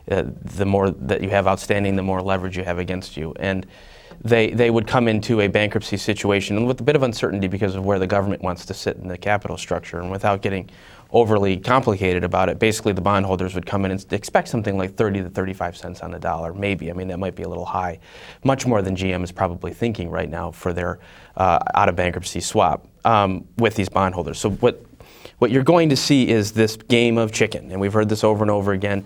uh, 0.10 0.24
the 0.56 0.66
more 0.66 0.92
that 0.92 1.22
you 1.22 1.30
have 1.32 1.48
outstanding, 1.48 1.98
the 1.98 2.04
more 2.04 2.22
leverage 2.22 2.56
you 2.56 2.64
have 2.64 2.80
against 2.80 3.18
you. 3.18 3.34
And 3.42 3.66
they, 4.22 4.52
they 4.52 4.70
would 4.70 4.88
come 4.88 5.08
into 5.08 5.42
a 5.42 5.48
bankruptcy 5.48 5.98
situation 5.98 6.66
with 6.66 6.80
a 6.80 6.84
bit 6.84 6.96
of 6.96 7.04
uncertainty 7.04 7.48
because 7.48 7.76
of 7.76 7.86
where 7.86 8.00
the 8.00 8.08
government 8.08 8.42
wants 8.42 8.66
to 8.66 8.74
sit 8.74 8.98
in 8.98 9.08
the 9.08 9.18
capital 9.18 9.58
structure. 9.58 10.00
And 10.00 10.10
without 10.10 10.42
getting 10.42 10.70
overly 11.12 11.58
complicated 11.58 12.24
about 12.24 12.50
it, 12.50 12.60
basically 12.60 12.94
the 12.94 13.02
bondholders 13.02 13.56
would 13.56 13.66
come 13.66 13.86
in 13.86 13.92
and 13.92 14.14
expect 14.14 14.48
something 14.48 14.78
like 14.78 14.96
30 14.96 15.24
to 15.24 15.30
35 15.30 15.78
cents 15.78 16.02
on 16.02 16.12
the 16.12 16.20
dollar, 16.20 16.54
maybe. 16.54 16.90
I 16.90 16.94
mean, 16.94 17.08
that 17.10 17.20
might 17.20 17.36
be 17.36 17.44
a 17.44 17.50
little 17.50 17.66
high. 17.66 18.00
Much 18.44 18.66
more 18.66 18.82
than 18.82 18.96
GM 18.96 19.24
is 19.24 19.32
probably 19.32 19.74
thinking 19.74 20.10
right 20.10 20.30
now 20.30 20.52
for 20.52 20.74
their 20.74 21.00
uh, 21.36 21.60
out 21.76 21.88
of 21.88 21.96
bankruptcy 21.96 22.40
swap 22.40 22.88
um, 23.06 23.48
with 23.58 23.76
these 23.76 23.90
bondholders. 23.90 24.40
So, 24.40 24.50
what, 24.52 24.84
what 25.38 25.52
you're 25.52 25.64
going 25.64 25.90
to 25.90 25.96
see 25.96 26.28
is 26.28 26.52
this 26.52 26.76
game 26.76 27.18
of 27.18 27.32
chicken, 27.32 27.72
and 27.72 27.80
we've 27.80 27.94
heard 27.94 28.10
this 28.10 28.24
over 28.24 28.44
and 28.44 28.50
over 28.50 28.74
again. 28.74 29.06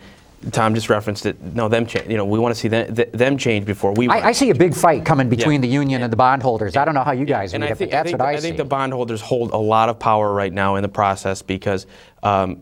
Tom 0.51 0.73
just 0.73 0.89
referenced 0.89 1.25
it. 1.27 1.39
No, 1.41 1.69
them 1.69 1.85
change. 1.85 2.09
You 2.09 2.17
know, 2.17 2.25
we 2.25 2.39
want 2.39 2.55
to 2.55 2.59
see 2.59 2.67
them, 2.67 2.95
them 2.95 3.37
change 3.37 3.65
before 3.65 3.93
we. 3.93 4.07
I, 4.07 4.29
I, 4.29 4.31
see 4.31 4.49
a 4.49 4.55
big 4.55 4.73
fight 4.73 5.05
coming 5.05 5.29
between 5.29 5.61
yeah. 5.61 5.67
the 5.67 5.73
union 5.73 6.01
and 6.01 6.11
the 6.11 6.17
bondholders. 6.17 6.75
I 6.75 6.83
don't 6.83 6.95
know 6.95 7.03
how 7.03 7.11
you 7.11 7.25
guys 7.25 7.53
and 7.53 7.63
read 7.63 7.71
I 7.71 7.75
think, 7.75 7.89
it, 7.89 7.91
but 7.91 7.97
that's 7.97 8.07
I 8.07 8.09
think, 8.09 8.19
what 8.19 8.27
I, 8.27 8.31
I 8.31 8.35
see. 8.37 8.41
think 8.41 8.57
the 8.57 8.65
bondholders 8.65 9.21
hold 9.21 9.51
a 9.51 9.57
lot 9.57 9.89
of 9.89 9.99
power 9.99 10.33
right 10.33 10.51
now 10.51 10.77
in 10.77 10.81
the 10.81 10.89
process 10.89 11.43
because 11.43 11.85
um, 12.23 12.61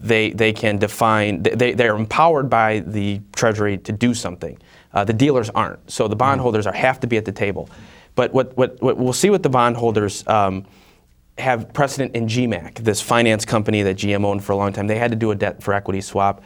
they 0.00 0.30
they 0.30 0.52
can 0.52 0.78
define. 0.78 1.42
They 1.42 1.72
they 1.72 1.88
are 1.88 1.96
empowered 1.96 2.50
by 2.50 2.80
the 2.80 3.20
Treasury 3.34 3.78
to 3.78 3.92
do 3.92 4.12
something. 4.12 4.58
Uh, 4.92 5.04
the 5.04 5.12
dealers 5.12 5.48
aren't. 5.50 5.88
So 5.90 6.08
the 6.08 6.16
bondholders 6.16 6.66
mm-hmm. 6.66 6.74
are 6.74 6.78
have 6.78 6.98
to 7.00 7.06
be 7.06 7.16
at 7.16 7.24
the 7.24 7.32
table. 7.32 7.70
But 8.16 8.32
what 8.32 8.56
what, 8.56 8.82
what 8.82 8.96
we'll 8.96 9.12
see 9.12 9.30
with 9.30 9.42
the 9.44 9.50
bondholders. 9.50 10.26
Um, 10.26 10.66
have 11.38 11.72
precedent 11.74 12.16
in 12.16 12.26
GMAC, 12.26 12.76
this 12.76 13.02
finance 13.02 13.44
company 13.44 13.82
that 13.82 13.96
GM 13.96 14.24
owned 14.24 14.42
for 14.42 14.52
a 14.52 14.56
long 14.56 14.72
time. 14.72 14.86
They 14.86 14.98
had 14.98 15.10
to 15.10 15.16
do 15.16 15.30
a 15.30 15.34
debt 15.34 15.62
for 15.62 15.74
equity 15.74 16.00
swap. 16.00 16.42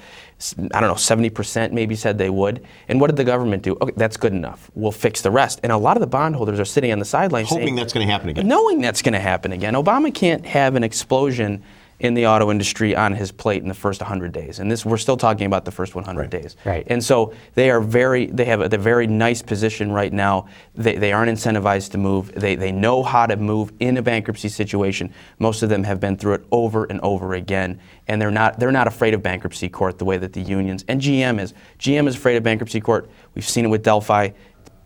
I 0.73 0.81
don't 0.81 0.89
know, 0.89 0.95
70% 0.95 1.71
maybe 1.71 1.95
said 1.95 2.19
they 2.19 2.31
would. 2.31 2.65
And 2.89 3.01
what 3.01 3.07
did 3.09 3.17
the 3.17 3.25
government 3.25 3.63
do? 3.63 3.77
Okay, 3.81 3.93
that's 3.97 4.17
good 4.17 4.33
enough. 4.33 4.71
We'll 4.75 4.91
fix 4.91 5.23
the 5.23 5.31
rest. 5.31 5.61
And 5.63 5.71
a 5.71 5.77
lot 5.77 5.97
of 5.97 6.01
the 6.01 6.07
bondholders 6.09 6.59
are 6.59 6.65
sitting 6.65 6.91
on 6.91 6.99
the 6.99 7.05
sidelines 7.05 7.49
Hoping 7.49 7.67
saying, 7.67 7.77
that's 7.77 7.93
going 7.93 8.07
to 8.07 8.13
happen 8.13 8.31
again. 8.31 8.49
Knowing 8.49 8.81
that's 8.81 9.03
going 9.03 9.13
to 9.13 9.21
happen 9.21 9.53
again. 9.53 9.75
Obama 9.75 10.13
can't 10.13 10.45
have 10.45 10.75
an 10.75 10.83
explosion 10.83 11.63
in 12.01 12.15
the 12.15 12.27
auto 12.27 12.51
industry 12.51 12.97
on 12.97 13.15
his 13.15 13.31
plate 13.31 13.63
in 13.63 13.69
the 13.69 13.75
first 13.75 14.01
100 14.01 14.33
days. 14.33 14.59
And 14.59 14.71
this 14.71 14.85
we're 14.85 14.97
still 14.97 15.19
talking 15.19 15.47
about 15.47 15.67
the 15.67 15.71
first 15.71 15.95
100 15.95 16.21
right. 16.21 16.31
days. 16.31 16.57
Right. 16.65 16.87
And 16.89 17.05
so 17.05 17.35
they 17.55 17.71
are 17.71 17.81
very 17.81 18.27
they 18.27 18.47
have 18.47 18.73
a, 18.73 18.81
very 18.81 19.07
nice 19.07 19.43
position 19.43 19.93
right 19.93 20.13
now. 20.13 20.49
They, 20.75 20.97
they 20.97 21.13
aren't 21.13 21.31
incentivized 21.31 21.91
to 21.91 21.99
move. 21.99 22.33
They, 22.33 22.55
they 22.55 22.73
know 22.73 23.03
how 23.03 23.27
to 23.27 23.37
move 23.37 23.73
in 23.81 23.99
a 23.99 24.03
bankruptcy 24.03 24.49
situation. 24.49 25.13
Most 25.39 25.63
of 25.63 25.69
them 25.69 25.85
have 25.85 26.01
been 26.01 26.17
through 26.17 26.35
it 26.35 26.47
over 26.51 26.85
and 26.87 26.99
over 27.03 27.35
again. 27.35 27.79
And 28.09 28.21
they're 28.21 28.31
not 28.31 28.59
they're 28.59 28.73
not 28.73 28.87
afraid 28.87 29.13
of 29.13 29.23
bankruptcy 29.23 29.69
court 29.69 29.99
the 29.99 30.07
way 30.07 30.17
that 30.17 30.33
the 30.33 30.41
unions 30.41 30.85
and 30.89 31.01
GM 31.01 31.39
is. 31.39 31.53
GM 31.79 32.09
is 32.09 32.17
afraid 32.17 32.37
of 32.37 32.43
bankruptcy 32.43 32.81
court. 32.81 33.11
We've 33.35 33.49
seen 33.49 33.67
it 33.67 33.69
with 33.69 33.83
Delphi. 33.83 34.31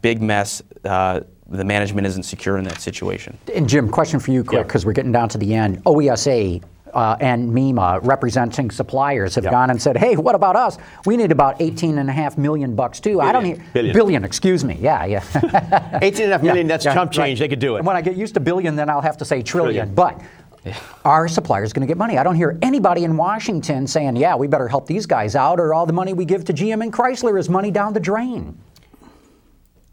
Big 0.02 0.20
mess. 0.20 0.62
Uh, 0.84 1.20
the 1.48 1.64
management 1.64 2.06
isn't 2.06 2.24
secure 2.24 2.58
in 2.58 2.64
that 2.64 2.80
situation. 2.80 3.38
And 3.54 3.68
Jim, 3.68 3.88
question 3.88 4.18
for 4.18 4.32
you 4.32 4.42
quick, 4.42 4.66
because 4.66 4.84
we're 4.84 4.92
getting 4.92 5.12
down 5.12 5.28
to 5.30 5.38
the 5.38 5.54
end. 5.54 5.84
OESA 5.84 6.62
uh, 6.94 7.16
and 7.20 7.50
MEMA, 7.52 8.00
representing 8.02 8.70
suppliers, 8.70 9.34
have 9.34 9.44
Yeah. 9.44 9.50
gone 9.50 9.70
and 9.70 9.80
said, 9.82 9.96
"Hey, 9.96 10.16
what 10.16 10.34
about 10.34 10.56
us? 10.56 10.78
We 11.06 11.16
need 11.16 11.32
about 11.32 11.56
18 11.60 11.98
and 11.98 12.08
a 12.08 12.12
half 12.12 12.38
million 12.38 12.74
bucks 12.74 13.00
too." 13.00 13.20
I 13.20 13.32
don't 13.32 13.42
Billion. 13.42 13.60
hear 13.60 13.70
Billion. 13.72 13.94
billion. 13.94 14.24
Excuse 14.24 14.64
me. 14.64 14.78
Yeah, 14.80 15.04
yeah. 15.04 15.98
18 16.02 16.24
and 16.24 16.32
a 16.32 16.36
half 16.36 16.42
million, 16.42 16.66
that's 16.66 16.84
Yeah, 16.84 16.94
chump 16.94 17.10
right. 17.10 17.16
change. 17.26 17.38
They 17.40 17.48
could 17.48 17.58
do 17.58 17.74
it. 17.76 17.78
And 17.78 17.86
when 17.86 17.96
I 17.96 18.00
get 18.00 18.16
used 18.16 18.34
to 18.34 18.40
billion, 18.40 18.76
then 18.76 18.88
I'll 18.88 19.00
have 19.00 19.16
to 19.18 19.24
say 19.24 19.42
trillion. 19.42 19.94
Trillion. 19.94 19.94
But 19.94 20.20
are 21.04 21.28
suppliers 21.28 21.72
going 21.74 21.82
to 21.82 21.86
get 21.86 21.98
money? 21.98 22.16
I 22.16 22.22
don't 22.22 22.36
hear 22.36 22.58
anybody 22.62 23.04
in 23.04 23.16
Washington 23.16 23.86
saying, 23.86 24.16
"Yeah, 24.16 24.34
we 24.36 24.46
better 24.46 24.68
help 24.68 24.86
these 24.86 25.04
guys 25.06 25.36
out," 25.36 25.60
or 25.60 25.74
all 25.74 25.84
the 25.86 25.92
money 25.92 26.14
we 26.14 26.24
give 26.24 26.44
to 26.46 26.52
GM 26.54 26.82
and 26.82 26.92
Chrysler 26.92 27.38
is 27.38 27.50
money 27.50 27.70
down 27.70 27.92
the 27.92 28.00
drain. 28.00 28.56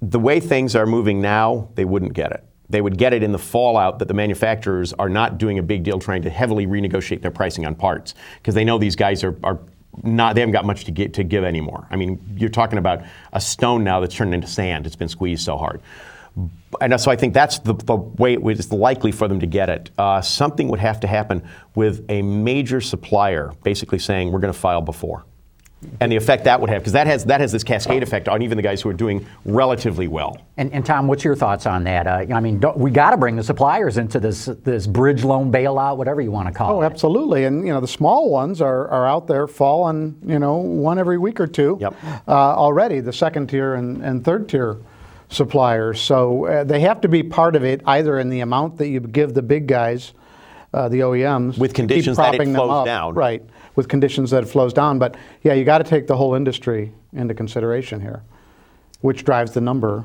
the 0.04 0.20
way 0.20 0.40
things 0.40 0.76
are 0.76 0.86
moving 0.88 1.22
now, 1.22 1.68
they 1.76 1.86
wouldn't 1.86 2.14
get 2.14 2.32
it. 2.32 2.44
They 2.71 2.81
would 2.81 2.97
get 2.97 3.13
it 3.13 3.23
in 3.23 3.31
the 3.31 3.39
fallout 3.39 3.99
that 3.99 4.07
the 4.07 4.13
manufacturers 4.13 4.93
are 4.93 5.10
not 5.10 5.38
doing 5.38 5.60
a 5.60 5.63
big 5.63 5.84
deal 5.84 5.99
trying 5.99 6.21
to 6.23 6.29
heavily 6.29 6.65
renegotiate 6.65 7.21
their 7.21 7.31
pricing 7.31 7.65
on 7.65 7.75
parts 7.75 8.15
because 8.38 8.55
they 8.55 8.63
know 8.63 8.77
these 8.77 8.95
guys 8.95 9.23
are, 9.23 9.38
are 9.43 9.60
not, 10.03 10.36
they 10.36 10.41
haven't 10.41 10.53
got 10.53 10.65
much 10.65 10.86
to, 10.86 10.91
get, 10.91 11.13
to 11.15 11.23
give 11.23 11.43
anymore. 11.43 11.88
I 11.91 11.97
mean, 11.97 12.19
you're 12.38 12.49
talking 12.49 12.79
about 12.79 13.03
a 13.34 13.41
stone 13.41 13.84
now 13.84 13.99
that's 13.99 14.15
turned 14.15 14.34
into 14.34 14.47
sand. 14.47 14.88
It's 14.88 14.95
been 14.95 15.10
squeezed 15.10 15.43
so 15.43 15.57
hard. 15.57 15.81
And 16.79 16.99
so 16.99 17.12
I 17.12 17.17
think 17.17 17.34
that's 17.34 17.60
the, 17.60 17.73
the 17.73 17.95
way 17.95 18.31
it 18.31 18.41
was 18.41 18.71
likely 18.71 19.12
for 19.12 19.27
them 19.27 19.41
to 19.41 19.45
get 19.45 19.69
it. 19.69 19.91
Uh, 19.97 20.21
something 20.21 20.69
would 20.69 20.79
have 20.79 21.01
to 21.01 21.07
happen 21.07 21.43
with 21.75 22.05
a 22.10 22.21
major 22.21 22.79
supplier 22.79 23.51
basically 23.63 23.99
saying, 23.99 24.31
we're 24.31 24.39
going 24.39 24.53
to 24.53 24.57
file 24.57 24.81
before. 24.81 25.25
And 26.00 26.12
the 26.12 26.15
effect 26.15 26.44
that 26.44 26.62
would 26.62 26.70
have, 26.70 26.82
because 26.82 26.94
that 26.94 27.08
has, 27.08 27.26
that 27.26 27.41
has 27.41 27.52
this 27.52 27.63
cascade 27.63 28.04
effect 28.04 28.28
on 28.30 28.44
even 28.44 28.56
the 28.56 28.62
guys 28.62 28.82
who 28.82 28.89
are 28.89 28.94
doing 28.94 29.26
relatively 29.46 30.08
well. 30.08 30.38
And, 30.58 30.72
and 30.74 30.86
Tom, 30.86 31.08
what's 31.08 31.24
your 31.24 31.36
thoughts 31.36 31.65
on 31.65 31.84
that? 31.86 32.06
Uh, 32.06 32.34
I 32.36 32.39
mean, 32.39 32.60
don't, 32.60 32.78
we 32.78 32.91
got 32.91 33.12
to 33.12 33.17
bring 33.17 33.36
the 33.36 33.44
suppliers 33.44 33.98
into 33.98 34.20
this 34.20 34.46
this 34.46 34.86
bridge 34.86 35.24
loan 35.24 35.52
bailout, 35.52 35.98
whatever 35.98 36.22
you 36.22 36.30
want 36.32 36.48
to 36.48 36.54
call 36.54 36.76
Oh, 36.78 36.82
it. 36.84 36.86
absolutely. 36.86 37.46
And, 37.46 37.65
you 37.65 37.74
know, 37.74 37.82
the 37.82 37.88
small 37.88 38.30
ones 38.30 38.62
are, 38.62 38.88
are 38.89 39.08
out 39.08 39.26
there 39.28 39.48
falling, 39.48 40.17
you 40.24 40.38
know, 40.38 40.58
one 40.58 41.00
every 41.00 41.17
week 41.17 41.39
or 41.39 41.48
two 41.48 41.78
Yep. 41.82 41.96
uh, 42.28 42.32
already, 42.32 43.00
the 43.00 43.13
second 43.13 43.48
tier 43.48 43.74
and, 43.74 44.04
and 44.04 44.24
third 44.24 44.48
tier 44.50 44.78
suppliers. 45.30 46.00
So 46.02 46.46
uh, 46.46 46.63
they 46.63 46.82
have 46.82 47.02
to 47.02 47.08
be 47.08 47.24
part 47.24 47.56
of 47.56 47.63
it 47.63 47.82
either 47.86 48.20
in 48.20 48.30
the 48.30 48.41
amount 48.41 48.78
that 48.78 48.88
you 48.88 49.00
give 49.00 49.34
the 49.34 49.41
big 49.41 49.67
guys, 49.67 50.13
uh, 50.74 50.89
the 50.89 51.00
OEMs. 51.00 51.58
With 51.58 51.72
to 51.72 51.74
keep 51.74 51.88
conditions 51.88 52.17
that 52.17 52.34
it 52.34 52.38
propping 52.38 52.54
them 52.54 52.62
flows 52.62 52.72
up. 52.82 52.86
down. 52.86 53.13
Right, 53.15 53.44
with 53.75 53.88
conditions 53.88 54.31
that 54.31 54.43
it 54.43 54.47
flows 54.47 54.73
down. 54.73 54.99
But 54.99 55.15
yeah, 55.43 55.53
you 55.53 55.63
got 55.63 55.79
to 55.79 55.84
take 55.84 56.07
the 56.07 56.17
whole 56.17 56.36
industry 56.36 56.91
into 57.13 57.34
consideration 57.34 58.01
here, 58.01 58.21
which 59.01 59.23
drives 59.25 59.51
the 59.51 59.62
number 59.62 60.03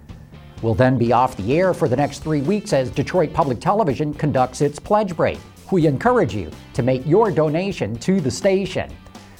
We'll 0.61 0.75
then 0.75 0.97
be 0.97 1.13
off 1.13 1.37
the 1.37 1.57
air 1.57 1.73
for 1.73 1.87
the 1.87 1.95
next 1.95 2.19
three 2.19 2.41
weeks 2.41 2.73
as 2.73 2.91
Detroit 2.91 3.31
Public 3.31 3.61
Television 3.61 4.13
conducts 4.13 4.59
its 4.59 4.77
pledge 4.77 5.15
break. 5.15 5.39
We 5.71 5.87
encourage 5.87 6.35
you 6.35 6.51
to 6.73 6.83
make 6.83 7.05
your 7.07 7.31
donation 7.31 7.95
to 7.99 8.19
the 8.19 8.29
station. 8.29 8.91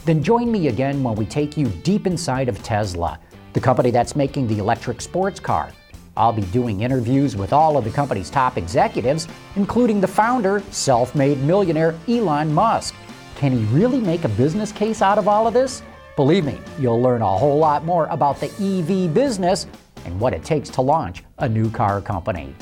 Then 0.05 0.23
join 0.23 0.49
me 0.49 0.69
again 0.69 1.03
when 1.03 1.15
we 1.15 1.25
take 1.25 1.57
you 1.57 1.67
deep 1.83 2.07
inside 2.07 2.47
of 2.47 2.63
Tesla, 2.63 3.19
the 3.51 3.59
company 3.59 3.91
that's 3.91 4.15
making 4.15 4.47
the 4.47 4.57
electric 4.57 5.01
sports 5.01 5.41
car. 5.41 5.73
I'll 6.15 6.31
be 6.31 6.43
doing 6.43 6.81
interviews 6.81 7.35
with 7.35 7.51
all 7.51 7.77
of 7.77 7.83
the 7.83 7.91
company's 7.91 8.29
top 8.29 8.57
executives, 8.57 9.27
including 9.57 9.99
the 9.99 10.07
founder, 10.07 10.63
self 10.71 11.13
made 11.15 11.37
millionaire 11.41 11.99
Elon 12.07 12.53
Musk. 12.53 12.95
Can 13.35 13.51
he 13.51 13.65
really 13.65 13.99
make 13.99 14.23
a 14.23 14.29
business 14.29 14.71
case 14.71 15.01
out 15.01 15.17
of 15.17 15.27
all 15.27 15.47
of 15.47 15.53
this? 15.53 15.81
Believe 16.15 16.45
me, 16.45 16.59
you'll 16.79 17.01
learn 17.01 17.21
a 17.21 17.27
whole 17.27 17.57
lot 17.57 17.83
more 17.83 18.05
about 18.05 18.39
the 18.39 18.47
EV 18.47 19.13
business 19.13 19.67
and 20.05 20.17
what 20.19 20.33
it 20.33 20.45
takes 20.45 20.69
to 20.69 20.81
launch 20.81 21.23
a 21.39 21.49
new 21.49 21.69
car 21.69 22.01
company. 22.01 22.55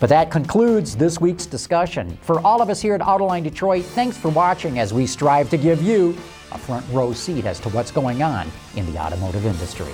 But 0.00 0.08
that 0.08 0.30
concludes 0.30 0.96
this 0.96 1.20
week's 1.20 1.44
discussion. 1.44 2.16
For 2.22 2.40
all 2.40 2.62
of 2.62 2.70
us 2.70 2.80
here 2.80 2.94
at 2.94 3.02
Autoline 3.02 3.44
Detroit, 3.44 3.84
thanks 3.84 4.16
for 4.16 4.30
watching 4.30 4.78
as 4.78 4.94
we 4.94 5.06
strive 5.06 5.50
to 5.50 5.58
give 5.58 5.82
you 5.82 6.16
a 6.52 6.58
front 6.58 6.86
row 6.90 7.12
seat 7.12 7.44
as 7.44 7.60
to 7.60 7.68
what's 7.68 7.90
going 7.90 8.22
on 8.22 8.50
in 8.76 8.90
the 8.90 8.98
automotive 8.98 9.44
industry. 9.44 9.92